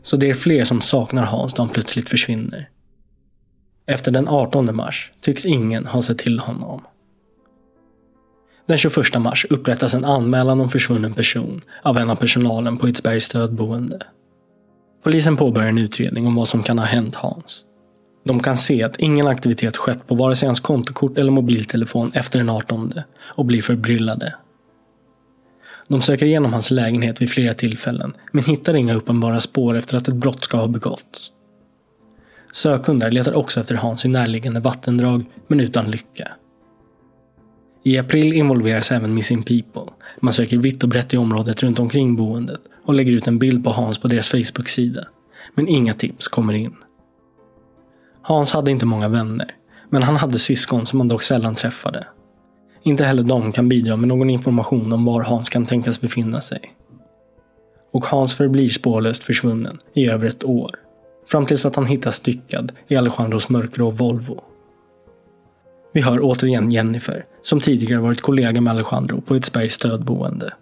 Så 0.02 0.18
det 0.18 0.30
är 0.30 0.34
fler 0.34 0.66
som 0.66 0.82
saknar 0.82 1.24
Hans 1.24 1.54
då 1.54 1.62
han 1.62 1.70
plötsligt 1.70 2.10
försvinner. 2.10 2.70
Efter 3.86 4.12
den 4.12 4.28
18 4.28 4.76
mars 4.76 5.12
tycks 5.22 5.46
ingen 5.46 5.86
ha 5.86 6.02
sett 6.02 6.18
till 6.18 6.40
honom. 6.40 6.82
Den 8.68 8.78
21 8.78 9.20
mars 9.20 9.46
upprättas 9.50 9.94
en 9.94 10.06
anmälan 10.06 10.62
om 10.62 10.70
försvunnen 10.70 11.14
person 11.14 11.62
av 11.82 11.98
en 11.98 12.10
av 12.10 12.16
personalen 12.16 12.78
på 12.78 12.88
Edsbergs 12.88 13.26
stödboende. 13.26 14.00
Polisen 15.04 15.38
påbörjar 15.38 15.70
en 15.70 15.78
utredning 15.78 16.28
om 16.28 16.36
vad 16.36 16.48
som 16.48 16.64
kan 16.64 16.80
ha 16.80 16.86
hänt 16.86 17.16
Hans. 17.16 17.64
De 18.26 18.40
kan 18.40 18.58
se 18.58 18.84
att 18.84 19.00
ingen 19.00 19.28
aktivitet 19.28 19.78
skett 19.78 20.08
på 20.08 20.16
vare 20.16 20.36
sig 20.36 20.48
hans 20.48 20.60
kontokort 20.60 21.18
eller 21.18 21.32
mobiltelefon 21.32 22.12
efter 22.14 22.40
den 22.40 22.50
18 22.50 22.94
och 23.20 23.46
blir 23.46 23.62
förbryllade. 23.62 24.36
De 25.88 26.02
söker 26.02 26.26
igenom 26.26 26.54
hans 26.54 26.72
lägenhet 26.72 27.22
vid 27.22 27.30
flera 27.30 27.54
tillfällen 27.54 28.14
men 28.32 28.44
hittar 28.44 28.76
inga 28.76 28.96
uppenbara 28.96 29.42
spår 29.42 29.78
efter 29.78 29.98
att 29.98 30.08
ett 30.08 30.14
brott 30.14 30.44
ska 30.44 30.58
ha 30.58 30.68
begåtts. 30.68 31.32
Sökhundar 32.52 33.12
letar 33.12 33.34
också 33.34 33.60
efter 33.60 33.76
Hans 33.76 34.06
i 34.06 34.08
närliggande 34.08 34.60
vattendrag 34.60 35.26
men 35.48 35.60
utan 35.60 35.92
lycka. 35.92 36.28
I 37.88 37.98
april 37.98 38.34
involveras 38.34 38.92
även 38.92 39.14
Missing 39.14 39.44
People. 39.44 39.94
Man 40.20 40.34
söker 40.34 40.58
vitt 40.58 40.84
och 40.84 40.90
brett 40.90 41.14
i 41.14 41.18
området 41.18 41.64
runt 41.64 41.80
omkring 41.80 42.16
boendet 42.16 42.60
och 42.86 42.94
lägger 42.94 43.14
ut 43.14 43.28
en 43.28 43.40
bild 43.40 43.64
på 43.64 43.70
Hans 43.70 43.98
på 43.98 44.08
deras 44.08 44.30
Facebook-sida. 44.30 45.08
Men 45.56 45.68
inga 45.68 45.94
tips 45.94 46.28
kommer 46.28 46.54
in. 46.54 46.76
Hans 48.22 48.52
hade 48.52 48.72
inte 48.72 48.86
många 48.86 49.08
vänner, 49.08 49.48
men 49.90 50.04
han 50.04 50.16
hade 50.16 50.40
syskon 50.40 50.86
som 50.86 51.00
han 51.00 51.08
dock 51.08 51.24
sällan 51.24 51.56
träffade. 51.56 52.08
Inte 52.84 53.06
heller 53.06 53.24
de 53.24 53.52
kan 53.52 53.70
bidra 53.70 53.96
med 53.96 54.08
någon 54.08 54.30
information 54.30 54.94
om 54.94 55.06
var 55.06 55.22
Hans 55.22 55.50
kan 55.50 55.66
tänkas 55.66 56.02
befinna 56.02 56.42
sig. 56.42 56.62
Och 57.94 58.06
Hans 58.06 58.34
förblir 58.34 58.70
spårlöst 58.70 59.24
försvunnen 59.24 59.78
i 59.94 60.10
över 60.10 60.28
ett 60.28 60.44
år. 60.44 60.72
Fram 61.28 61.46
tills 61.46 61.66
att 61.66 61.76
han 61.76 61.86
hittas 61.86 62.16
styckad 62.16 62.72
i 62.88 62.96
Alejandros 62.96 63.50
mörkgrå 63.50 63.90
Volvo. 63.90 64.44
Vi 65.94 66.02
hör 66.02 66.20
återigen 66.22 66.72
Jennifer, 66.72 67.26
som 67.48 67.60
tidigare 67.60 68.02
varit 68.02 68.22
kollega 68.22 68.62
med 68.62 68.72
Alejandro 68.72 69.22
på 69.22 69.36
Edsbergs 69.36 69.74
stödboende. 69.74 70.54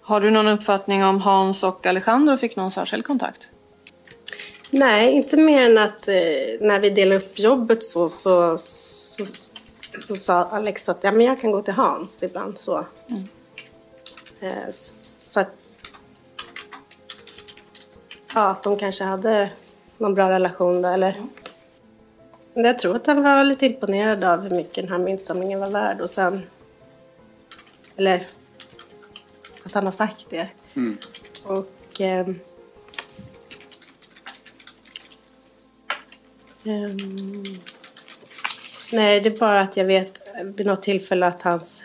Har 0.00 0.20
du 0.20 0.30
någon 0.30 0.48
uppfattning 0.48 1.04
om 1.04 1.20
Hans 1.20 1.62
och 1.62 1.86
Alejandro 1.86 2.36
fick 2.36 2.56
någon 2.56 2.70
särskild 2.70 3.04
kontakt? 3.04 3.48
Nej, 4.70 5.12
inte 5.12 5.36
mer 5.36 5.60
än 5.60 5.78
att 5.78 6.08
eh, 6.08 6.14
när 6.60 6.80
vi 6.80 6.90
delade 6.90 7.16
upp 7.16 7.38
jobbet 7.38 7.82
så, 7.82 8.08
så, 8.08 8.58
så, 8.58 9.26
så, 10.06 10.16
sa 10.16 10.44
Alex 10.44 10.88
att 10.88 11.04
ja, 11.04 11.12
men 11.12 11.26
jag 11.26 11.40
kan 11.40 11.52
gå 11.52 11.62
till 11.62 11.74
Hans 11.74 12.22
ibland. 12.22 12.58
Så, 12.58 12.86
mm. 13.08 13.28
eh, 14.40 14.70
så 15.18 15.40
att, 15.40 15.50
ja, 18.34 18.50
att 18.50 18.62
de 18.62 18.76
kanske 18.78 19.04
hade 19.04 19.50
någon 19.98 20.14
bra 20.14 20.30
relation 20.30 20.82
där. 20.82 20.94
Eller, 20.94 21.10
mm. 21.10 21.28
Jag 22.54 22.78
tror 22.78 22.96
att 22.96 23.06
han 23.06 23.22
var 23.22 23.44
lite 23.44 23.66
imponerad 23.66 24.24
av 24.24 24.40
hur 24.40 24.50
mycket 24.50 24.74
den 24.74 24.88
här 24.88 24.98
myntsamlingen 24.98 25.60
var 25.60 25.70
värd 25.70 26.00
och 26.00 26.10
sen... 26.10 26.42
Eller 27.96 28.26
att 29.64 29.72
han 29.72 29.84
har 29.84 29.92
sagt 29.92 30.26
det. 30.30 30.48
Mm. 30.74 30.96
Och... 31.44 32.00
Eh, 32.00 32.28
um, 36.64 37.44
nej, 38.92 39.20
det 39.20 39.28
är 39.28 39.38
bara 39.38 39.60
att 39.60 39.76
jag 39.76 39.84
vet 39.84 40.20
vid 40.44 40.66
något 40.66 40.82
tillfälle 40.82 41.26
att 41.26 41.42
hans 41.42 41.84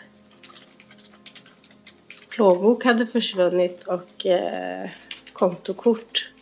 plånbok 2.28 2.84
hade 2.84 3.06
försvunnit 3.06 3.84
och 3.84 4.26
eh, 4.26 4.90
kontokort. 5.32 6.32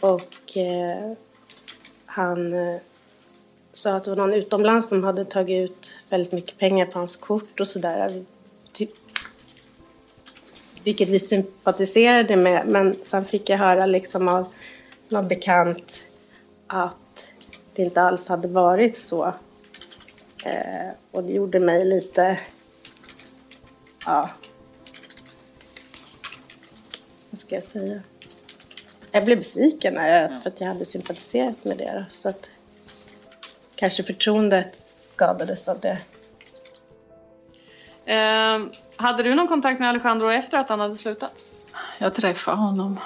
Och 0.00 0.56
eh, 0.56 1.12
han 2.14 2.52
eh, 2.52 2.80
sa 3.72 3.96
att 3.96 4.04
det 4.04 4.10
var 4.10 4.16
någon 4.16 4.34
utomlands 4.34 4.88
som 4.88 5.04
hade 5.04 5.24
tagit 5.24 5.70
ut 5.70 5.94
väldigt 6.08 6.32
mycket 6.32 6.58
pengar 6.58 6.86
på 6.86 6.98
hans 6.98 7.16
kort 7.16 7.60
och 7.60 7.68
sådär. 7.68 8.24
Typ- 8.72 8.96
vilket 10.84 11.08
vi 11.08 11.18
sympatiserade 11.18 12.36
med. 12.36 12.66
Men 12.66 12.96
sen 13.04 13.24
fick 13.24 13.50
jag 13.50 13.58
höra 13.58 13.86
liksom 13.86 14.28
av 14.28 14.46
någon 15.08 15.28
bekant 15.28 16.02
att 16.66 17.32
det 17.74 17.82
inte 17.82 18.02
alls 18.02 18.28
hade 18.28 18.48
varit 18.48 18.98
så. 18.98 19.26
Eh, 20.44 20.90
och 21.10 21.24
det 21.24 21.32
gjorde 21.32 21.60
mig 21.60 21.84
lite... 21.84 22.38
Ja. 24.04 24.30
Vad 27.30 27.38
ska 27.38 27.54
jag 27.54 27.64
säga? 27.64 28.02
Jag 29.14 29.24
blev 29.24 29.38
besviken 29.38 29.94
för 30.42 30.50
att 30.50 30.60
jag 30.60 30.68
hade 30.68 30.84
sympatiserat 30.84 31.64
med 31.64 31.78
det. 31.78 32.04
Så 32.08 32.28
att 32.28 32.50
kanske 33.74 34.02
förtroendet 34.02 34.82
skadades 35.12 35.68
av 35.68 35.80
det. 35.80 35.98
Eh, 38.12 38.66
hade 38.96 39.22
du 39.22 39.34
någon 39.34 39.48
kontakt 39.48 39.80
med 39.80 39.88
Alejandro 39.88 40.30
efter 40.30 40.58
att 40.58 40.68
han 40.68 40.80
hade 40.80 40.96
slutat? 40.96 41.44
Jag 41.98 42.14
träffade 42.14 42.56
honom 42.56 43.00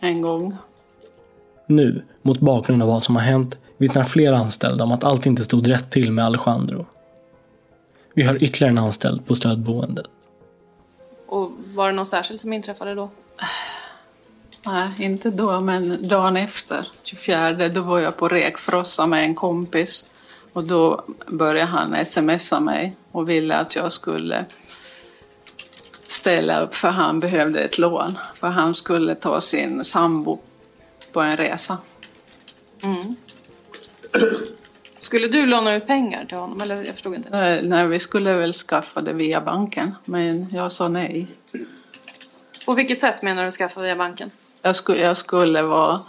en 0.00 0.20
gång. 0.20 0.56
Nu, 1.66 2.04
mot 2.22 2.40
bakgrund 2.40 2.82
av 2.82 2.88
vad 2.88 3.02
som 3.02 3.16
har 3.16 3.22
hänt, 3.22 3.58
vittnar 3.76 4.04
flera 4.04 4.36
anställda 4.36 4.84
om 4.84 4.92
att 4.92 5.04
allt 5.04 5.26
inte 5.26 5.44
stod 5.44 5.70
rätt 5.70 5.90
till 5.90 6.12
med 6.12 6.24
Alejandro. 6.24 6.86
Vi 8.14 8.22
har 8.22 8.44
ytterligare 8.44 8.70
en 8.70 8.78
anställd 8.78 9.26
på 9.26 9.34
stödboendet. 9.34 10.06
Och 11.26 11.50
var 11.74 11.86
det 11.86 11.94
någon 11.94 12.06
särskild 12.06 12.40
som 12.40 12.52
inträffade 12.52 12.94
då? 12.94 13.10
Nej, 14.66 14.90
inte 14.98 15.30
då, 15.30 15.60
men 15.60 16.08
dagen 16.08 16.36
efter, 16.36 16.88
24, 17.02 17.68
då 17.68 17.82
var 17.82 17.98
jag 17.98 18.16
på 18.16 18.28
Rekfrossa 18.28 19.06
med 19.06 19.24
en 19.24 19.34
kompis. 19.34 20.10
Och 20.52 20.64
då 20.64 21.04
började 21.26 21.70
han 21.70 22.04
smsa 22.04 22.60
mig 22.60 22.96
och 23.10 23.28
ville 23.28 23.56
att 23.56 23.76
jag 23.76 23.92
skulle 23.92 24.44
ställa 26.06 26.60
upp 26.60 26.74
för 26.74 26.88
han 26.88 27.20
behövde 27.20 27.60
ett 27.60 27.78
lån. 27.78 28.18
För 28.34 28.48
han 28.48 28.74
skulle 28.74 29.14
ta 29.14 29.40
sin 29.40 29.84
sambo 29.84 30.40
på 31.12 31.20
en 31.20 31.36
resa. 31.36 31.78
Mm. 32.84 33.16
Skulle 34.98 35.28
du 35.28 35.46
låna 35.46 35.74
ut 35.74 35.86
pengar 35.86 36.24
till 36.24 36.36
honom? 36.36 36.60
Eller 36.60 36.82
jag 36.82 36.94
förstod 36.94 37.14
inte. 37.14 37.60
Nej, 37.62 37.88
vi 37.88 37.98
skulle 37.98 38.34
väl 38.34 38.52
skaffa 38.52 39.02
det 39.02 39.12
via 39.12 39.40
banken. 39.40 39.94
Men 40.04 40.48
jag 40.52 40.72
sa 40.72 40.88
nej. 40.88 41.26
På 42.66 42.74
vilket 42.74 43.00
sätt 43.00 43.22
menar 43.22 43.44
du 43.44 43.50
skaffa 43.50 43.80
via 43.80 43.96
banken? 43.96 44.30
Jag 44.64 44.76
skulle, 44.76 45.00
jag 45.00 45.16
skulle 45.16 45.62
vara 45.62 46.00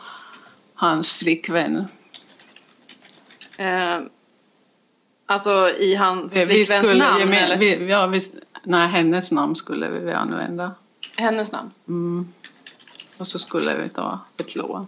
hans 0.74 1.14
flickvän. 1.14 1.88
Eh, 3.58 4.00
alltså 5.26 5.70
i 5.70 5.96
hans 5.96 6.36
Vi- 6.36 6.46
flickväns 6.46 6.86
skulle 6.88 7.04
namn? 7.06 7.20
gemen- 7.20 7.44
eller? 7.44 7.58
vi- 7.58 7.90
ja, 7.90 8.08
vi, 8.08 8.20
nej, 8.64 8.88
hennes 8.88 9.32
namn 9.32 9.56
skulle 9.56 9.90
vi 9.90 10.12
använda. 10.12 10.72
Hennes 11.18 11.52
namn? 11.52 11.72
Mm. 11.88 12.28
Och 13.18 13.28
så 13.28 13.40
skulle 13.40 13.78
vi 13.78 13.90
ta 13.90 14.20
ett 14.38 14.56
lån. 14.56 14.88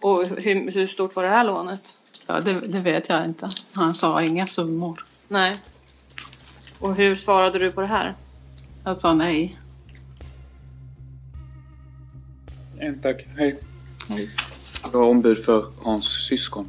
Och 0.00 0.26
hur, 0.26 0.70
hur 0.72 0.86
stort 0.86 1.16
var 1.16 1.22
det 1.22 1.28
här 1.30 1.44
lånet? 1.44 1.98
Ja, 2.26 2.40
det, 2.40 2.52
det 2.60 2.80
vet 2.80 3.08
jag 3.08 3.24
inte. 3.24 3.48
Han 3.72 3.94
sa 3.94 4.22
inga 4.22 4.46
summor. 4.46 5.04
Nej. 5.28 5.56
Och 6.78 6.94
hur 6.94 7.14
svarade 7.16 7.58
du 7.58 7.72
på 7.72 7.80
det 7.80 7.86
här? 7.86 8.14
Jag 8.84 9.00
sa 9.00 9.14
nej. 9.14 9.58
En 12.82 13.00
tack. 13.00 13.26
Hej. 13.36 13.58
Hej. 14.08 14.30
Jag 14.82 14.90
var 14.90 15.06
ombud 15.06 15.38
för 15.44 15.66
Hans 15.82 16.26
syskon. 16.26 16.68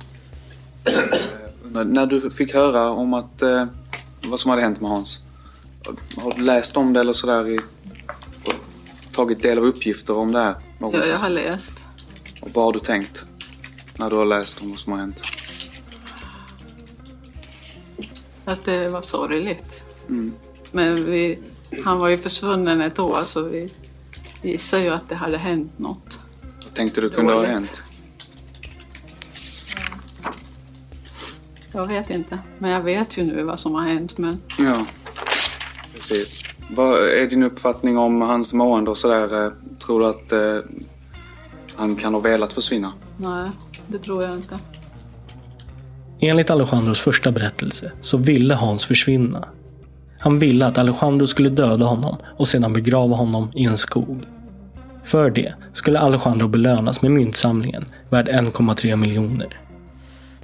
Eh, 1.76 1.84
när 1.84 2.05
du 2.05 2.30
fick 2.30 2.53
höra 2.53 2.89
om 2.89 3.14
att, 3.14 3.41
eh, 3.41 3.66
vad 4.26 4.39
som 4.39 4.49
hade 4.49 4.62
hänt 4.62 4.82
med 4.82 4.89
Hans. 4.89 5.24
Har 6.18 6.32
du 6.36 6.41
läst 6.41 6.78
om 6.78 6.93
det 6.93 6.99
eller 6.99 7.14
sådär? 7.14 7.49
I, 7.49 7.59
och 8.43 8.53
tagit 9.12 9.43
del 9.43 9.57
av 9.57 9.64
uppgifter 9.64 10.18
om 10.18 10.32
det 10.32 10.39
här? 10.39 10.51
Ja, 10.51 10.62
någonstans? 10.80 11.07
jag 11.12 11.20
har 11.20 11.30
läst. 11.30 11.86
Och 12.41 12.49
vad 12.53 12.66
har 12.66 12.74
du 12.74 12.80
tänkt? 12.80 13.26
När 13.97 14.09
du 14.09 14.16
har 14.16 14.26
läst 14.26 14.62
om 14.62 14.70
vad 14.70 14.80
som 14.80 14.93
har 14.93 14.99
hänt? 14.99 15.22
Att 18.45 18.66
det 18.66 18.89
var 18.89 19.01
sorgligt. 19.01 19.86
Mm. 20.09 20.34
Men 20.72 21.05
vi, 21.05 21.39
han 21.84 21.99
var 21.99 22.09
ju 22.09 22.18
försvunnen 22.18 22.82
ett 22.82 22.99
år 22.99 23.24
så 23.24 23.43
vi 23.43 23.72
gissar 24.42 24.80
ju 24.80 24.89
att 24.89 25.10
det 25.10 25.16
hade 25.16 25.38
hänt 25.38 25.80
något. 25.80 26.20
Vad 26.64 26.74
tänkte 26.74 27.02
du 27.02 27.10
kunde 27.10 27.34
ha 27.34 27.46
hänt? 27.46 27.84
Jag 31.72 31.88
vet 31.88 32.10
inte. 32.10 32.39
Men 32.60 32.72
jag 32.72 32.82
vet 32.82 33.18
ju 33.18 33.24
nu 33.24 33.44
vad 33.44 33.60
som 33.60 33.76
har 33.76 33.82
hänt. 33.84 34.18
Men 34.18 34.42
Ja, 34.60 34.86
precis. 35.94 36.44
Vad 36.70 37.10
är 37.10 37.28
din 37.28 37.44
uppfattning 37.44 37.98
om 37.98 38.22
hans 38.22 38.54
mående 38.54 38.89
och 38.89 38.98
sådär? 38.98 39.52
Tror 39.86 40.00
du 40.00 40.06
att 40.06 40.32
eh, 40.32 40.58
han 41.76 41.96
kan 41.96 42.14
ha 42.14 42.22
velat 42.22 42.54
försvinna? 42.54 42.94
nej, 43.18 43.50
det 43.88 44.00
tror 44.00 44.24
jag 44.24 44.36
inte. 44.36 44.60
Enligt 46.20 46.50
Alejandros 46.50 47.02
första 47.02 47.32
berättelse 47.32 47.92
så 48.02 48.18
ville 48.18 48.54
Hans 48.54 48.86
försvinna. 48.86 49.48
Han 50.22 50.39
ville 50.39 50.65
att 50.65 50.78
Alejandro 50.78 51.28
skulle 51.28 51.49
döda 51.49 51.86
honom 51.86 52.17
och 52.38 52.47
sedan 52.47 52.74
begrava 52.74 53.15
honom 53.15 53.51
i 53.53 53.65
en 53.65 53.78
skog. 53.78 54.24
För 55.03 55.30
det 55.30 55.53
skulle 55.74 55.99
Alejandro 55.99 56.47
belönas 56.47 57.01
med 57.01 57.11
myntsamlingen 57.11 57.86
värd 58.09 58.30
1,3 58.30 58.95
miljoner. 58.95 59.59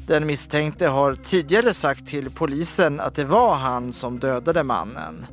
Den 0.08 0.26
misstänkte 0.26 0.88
har 0.88 1.16
tidigare 1.16 1.74
sagt 1.74 2.08
till 2.08 2.30
polisen 2.32 3.00
att 3.00 3.16
det 3.16 3.24
var 3.24 3.56
han 3.56 3.94
som 3.94 4.20
dödade 4.20 4.64
mannen. 4.64 5.26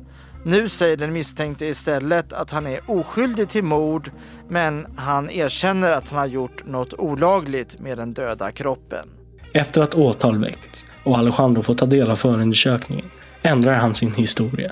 Nu 0.43 0.69
säger 0.69 0.97
den 0.97 1.13
misstänkte 1.13 1.65
istället 1.65 2.33
att 2.33 2.51
han 2.51 2.67
är 2.67 2.79
oskyldig 2.87 3.49
till 3.49 3.63
mord 3.63 4.11
men 4.49 4.87
han 4.97 5.29
erkänner 5.29 5.91
att 5.91 6.09
han 6.09 6.19
har 6.19 6.27
gjort 6.27 6.65
något 6.65 6.93
olagligt 6.93 7.79
med 7.79 7.97
den 7.97 8.13
döda 8.13 8.51
kroppen. 8.51 9.09
Efter 9.53 9.81
att 9.81 9.95
åtal 9.95 10.39
väckts 10.39 10.85
och 11.05 11.17
Alejandro 11.17 11.61
får 11.61 11.73
ta 11.75 11.85
del 11.85 12.11
av 12.11 12.15
förundersökningen 12.15 13.09
ändrar 13.45 13.73
han 13.73 13.93
sin 13.93 14.13
historia. 14.13 14.71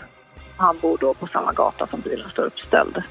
Han 0.57 0.77
bor 0.81 0.97
då 1.01 1.13
på 1.13 1.27
samma 1.27 1.51
gata 1.51 1.87
som 1.87 2.01
bilen 2.01 2.29
står 2.29 2.43
uppställd. 2.43 3.03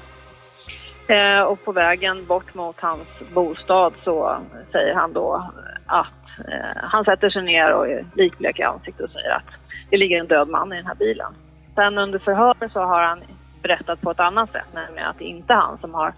Eh, 1.07 1.41
och 1.41 1.65
på 1.65 1.71
vägen 1.71 2.25
bort 2.25 2.53
mot 2.53 2.79
hans 2.79 3.07
bostad 3.33 3.93
så 4.03 4.37
säger 4.71 4.93
han 4.93 5.13
då 5.13 5.51
att 5.85 6.47
eh, 6.47 6.81
han 6.81 7.05
sätter 7.05 7.29
sig 7.29 7.43
ner 7.43 7.73
och 7.73 7.87
är 7.87 8.05
likblek 8.15 8.59
i 8.59 8.63
ansiktet 8.63 9.05
och 9.05 9.11
säger 9.11 9.31
att 9.31 9.49
det 9.89 9.97
ligger 9.97 10.19
en 10.19 10.27
död 10.27 10.47
man 10.47 10.73
i 10.73 10.75
den 10.75 10.85
här 10.85 10.95
bilen. 10.95 11.33
Sen 11.75 11.97
under 11.97 12.19
förhör 12.19 12.69
så 12.73 12.79
har 12.79 13.01
han 13.01 13.19
berättat 13.61 14.01
på 14.01 14.11
ett 14.11 14.19
annat 14.19 14.51
sätt, 14.51 14.67
nämligen 14.73 15.07
att 15.07 15.19
det 15.19 15.25
inte 15.25 15.53
är 15.53 15.57
han 15.57 15.77
som 15.77 15.93
har 15.93 16.13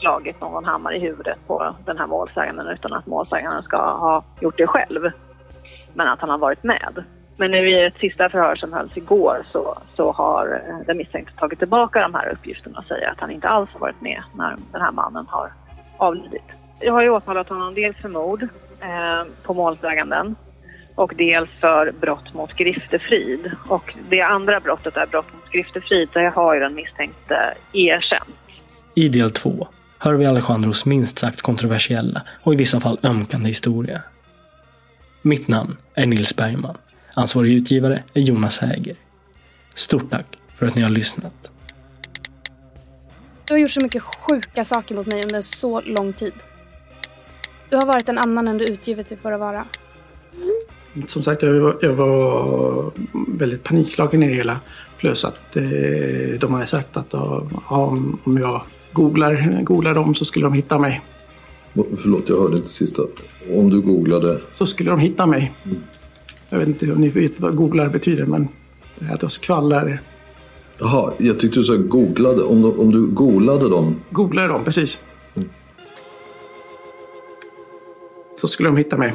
slagit 0.00 0.40
någon 0.40 0.64
hammare 0.64 0.96
i 0.96 1.00
huvudet 1.00 1.38
på 1.46 1.74
den 1.84 1.98
här 1.98 2.06
målsäganden 2.06 2.66
utan 2.66 2.92
att 2.92 3.06
målsäganden 3.06 3.62
ska 3.62 3.76
ha 3.76 4.24
gjort 4.40 4.58
det 4.58 4.66
själv. 4.66 5.10
Men 5.94 6.08
att 6.08 6.20
han 6.20 6.30
har 6.30 6.38
varit 6.38 6.62
med. 6.62 7.04
Men 7.40 7.50
nu 7.50 7.68
i 7.68 7.84
ett 7.84 7.98
sista 8.00 8.28
förhör 8.28 8.56
som 8.56 8.72
hölls 8.72 8.96
igår 8.96 9.42
så, 9.52 9.78
så 9.96 10.12
har 10.12 10.62
eh, 10.68 10.86
den 10.86 10.96
misstänkte 10.96 11.36
tagit 11.36 11.58
tillbaka 11.58 12.00
de 12.00 12.14
här 12.14 12.32
uppgifterna 12.32 12.78
och 12.78 12.84
säger 12.84 13.10
att 13.10 13.20
han 13.20 13.30
inte 13.30 13.48
alls 13.48 13.70
har 13.72 13.80
varit 13.80 14.00
med 14.00 14.22
när 14.36 14.56
den 14.72 14.80
här 14.80 14.92
mannen 14.92 15.26
har 15.28 15.52
avlidit. 15.96 16.42
Jag 16.80 16.92
har 16.92 17.02
ju 17.02 17.10
åtalat 17.10 17.48
honom 17.48 17.74
dels 17.74 17.96
för 17.96 18.08
mord 18.08 18.42
eh, 18.80 19.32
på 19.42 19.54
målsäganden 19.54 20.36
och 20.94 21.12
dels 21.16 21.50
för 21.60 21.92
brott 22.00 22.34
mot 22.34 22.52
griftefrid. 22.52 23.50
Och 23.68 23.94
det 24.08 24.22
andra 24.22 24.60
brottet 24.60 24.96
är 24.96 25.06
brott 25.06 25.32
mot 25.34 25.52
griftefrid, 25.52 26.08
där 26.12 26.30
har 26.30 26.54
ju 26.54 26.60
den 26.60 26.74
misstänkte 26.74 27.54
erkänt. 27.72 28.36
I 28.94 29.08
del 29.08 29.30
två 29.30 29.68
hör 29.98 30.14
vi 30.14 30.26
Alejandros 30.26 30.86
minst 30.86 31.18
sagt 31.18 31.42
kontroversiella 31.42 32.22
och 32.42 32.54
i 32.54 32.56
vissa 32.56 32.80
fall 32.80 32.98
ömkande 33.02 33.48
historia. 33.48 34.02
Mitt 35.22 35.48
namn 35.48 35.76
är 35.94 36.06
Nils 36.06 36.36
Bergman. 36.36 36.76
Ansvarig 37.14 37.52
utgivare 37.52 38.02
är 38.14 38.20
Jonas 38.20 38.58
Häger. 38.58 38.96
Stort 39.74 40.10
tack 40.10 40.26
för 40.56 40.66
att 40.66 40.74
ni 40.74 40.82
har 40.82 40.90
lyssnat. 40.90 41.50
Du 43.44 43.54
har 43.54 43.58
gjort 43.58 43.70
så 43.70 43.80
mycket 43.80 44.02
sjuka 44.02 44.64
saker 44.64 44.94
mot 44.94 45.06
mig 45.06 45.22
under 45.22 45.40
så 45.40 45.80
lång 45.80 46.12
tid. 46.12 46.34
Du 47.70 47.76
har 47.76 47.86
varit 47.86 48.08
en 48.08 48.18
annan 48.18 48.48
än 48.48 48.58
du 48.58 48.64
utgivit 48.64 49.08
dig 49.08 49.18
för 49.18 49.32
att 49.32 49.40
vara. 49.40 49.66
Som 51.06 51.22
sagt, 51.22 51.42
jag 51.42 51.52
var, 51.52 51.78
jag 51.82 51.92
var 51.92 52.92
väldigt 53.28 53.64
panikslagen 53.64 54.22
i 54.22 54.28
det 54.28 54.34
hela. 54.34 54.60
Plus 54.98 55.24
att 55.24 55.56
eh, 55.56 55.62
de 56.40 56.54
har 56.54 56.64
sagt 56.64 56.96
att 56.96 57.06
ja, 57.10 57.46
om 57.68 58.20
om 58.24 58.38
jag 58.38 58.62
googlar, 58.92 59.62
googlar 59.62 59.94
dem 59.94 60.14
så 60.14 60.24
skulle 60.24 60.46
de 60.46 60.52
hitta 60.52 60.78
mig. 60.78 61.00
Förlåt, 61.74 62.28
jag 62.28 62.40
hörde 62.40 62.56
inte 62.56 62.68
sista. 62.68 63.02
Om 63.54 63.70
du 63.70 63.80
googlade? 63.80 64.40
Så 64.52 64.66
skulle 64.66 64.90
de 64.90 64.98
hitta 64.98 65.26
mig. 65.26 65.52
Jag 66.50 66.58
vet 66.58 66.68
inte 66.68 66.92
om 66.92 67.00
ni 67.00 67.08
vet 67.08 67.40
vad 67.40 67.56
googlar 67.56 67.88
betyder 67.88 68.26
men 68.26 68.48
det 68.98 69.04
här 69.04 69.14
att 69.14 69.22
jag 69.22 69.30
skvallrar. 69.30 70.00
Jaha, 70.78 71.12
jag 71.18 71.40
tyckte 71.40 71.60
du 71.60 71.64
sa 71.64 71.76
googlade. 71.76 72.42
Om, 72.42 72.62
de, 72.62 72.80
om 72.80 72.92
du 72.92 73.06
googlade 73.06 73.68
dem? 73.68 74.00
Googlar 74.10 74.48
dem, 74.48 74.64
precis. 74.64 74.98
Så 78.36 78.48
skulle 78.48 78.68
de 78.68 78.76
hitta 78.76 78.96
mig. 78.96 79.14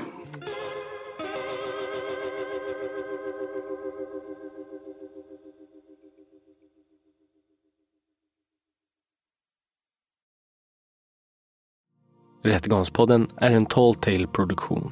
Rättegångspodden 12.44 13.28
är 13.38 13.52
en 13.52 13.66
Tall 13.66 13.96
Tale 13.96 14.28
produktion. 14.28 14.92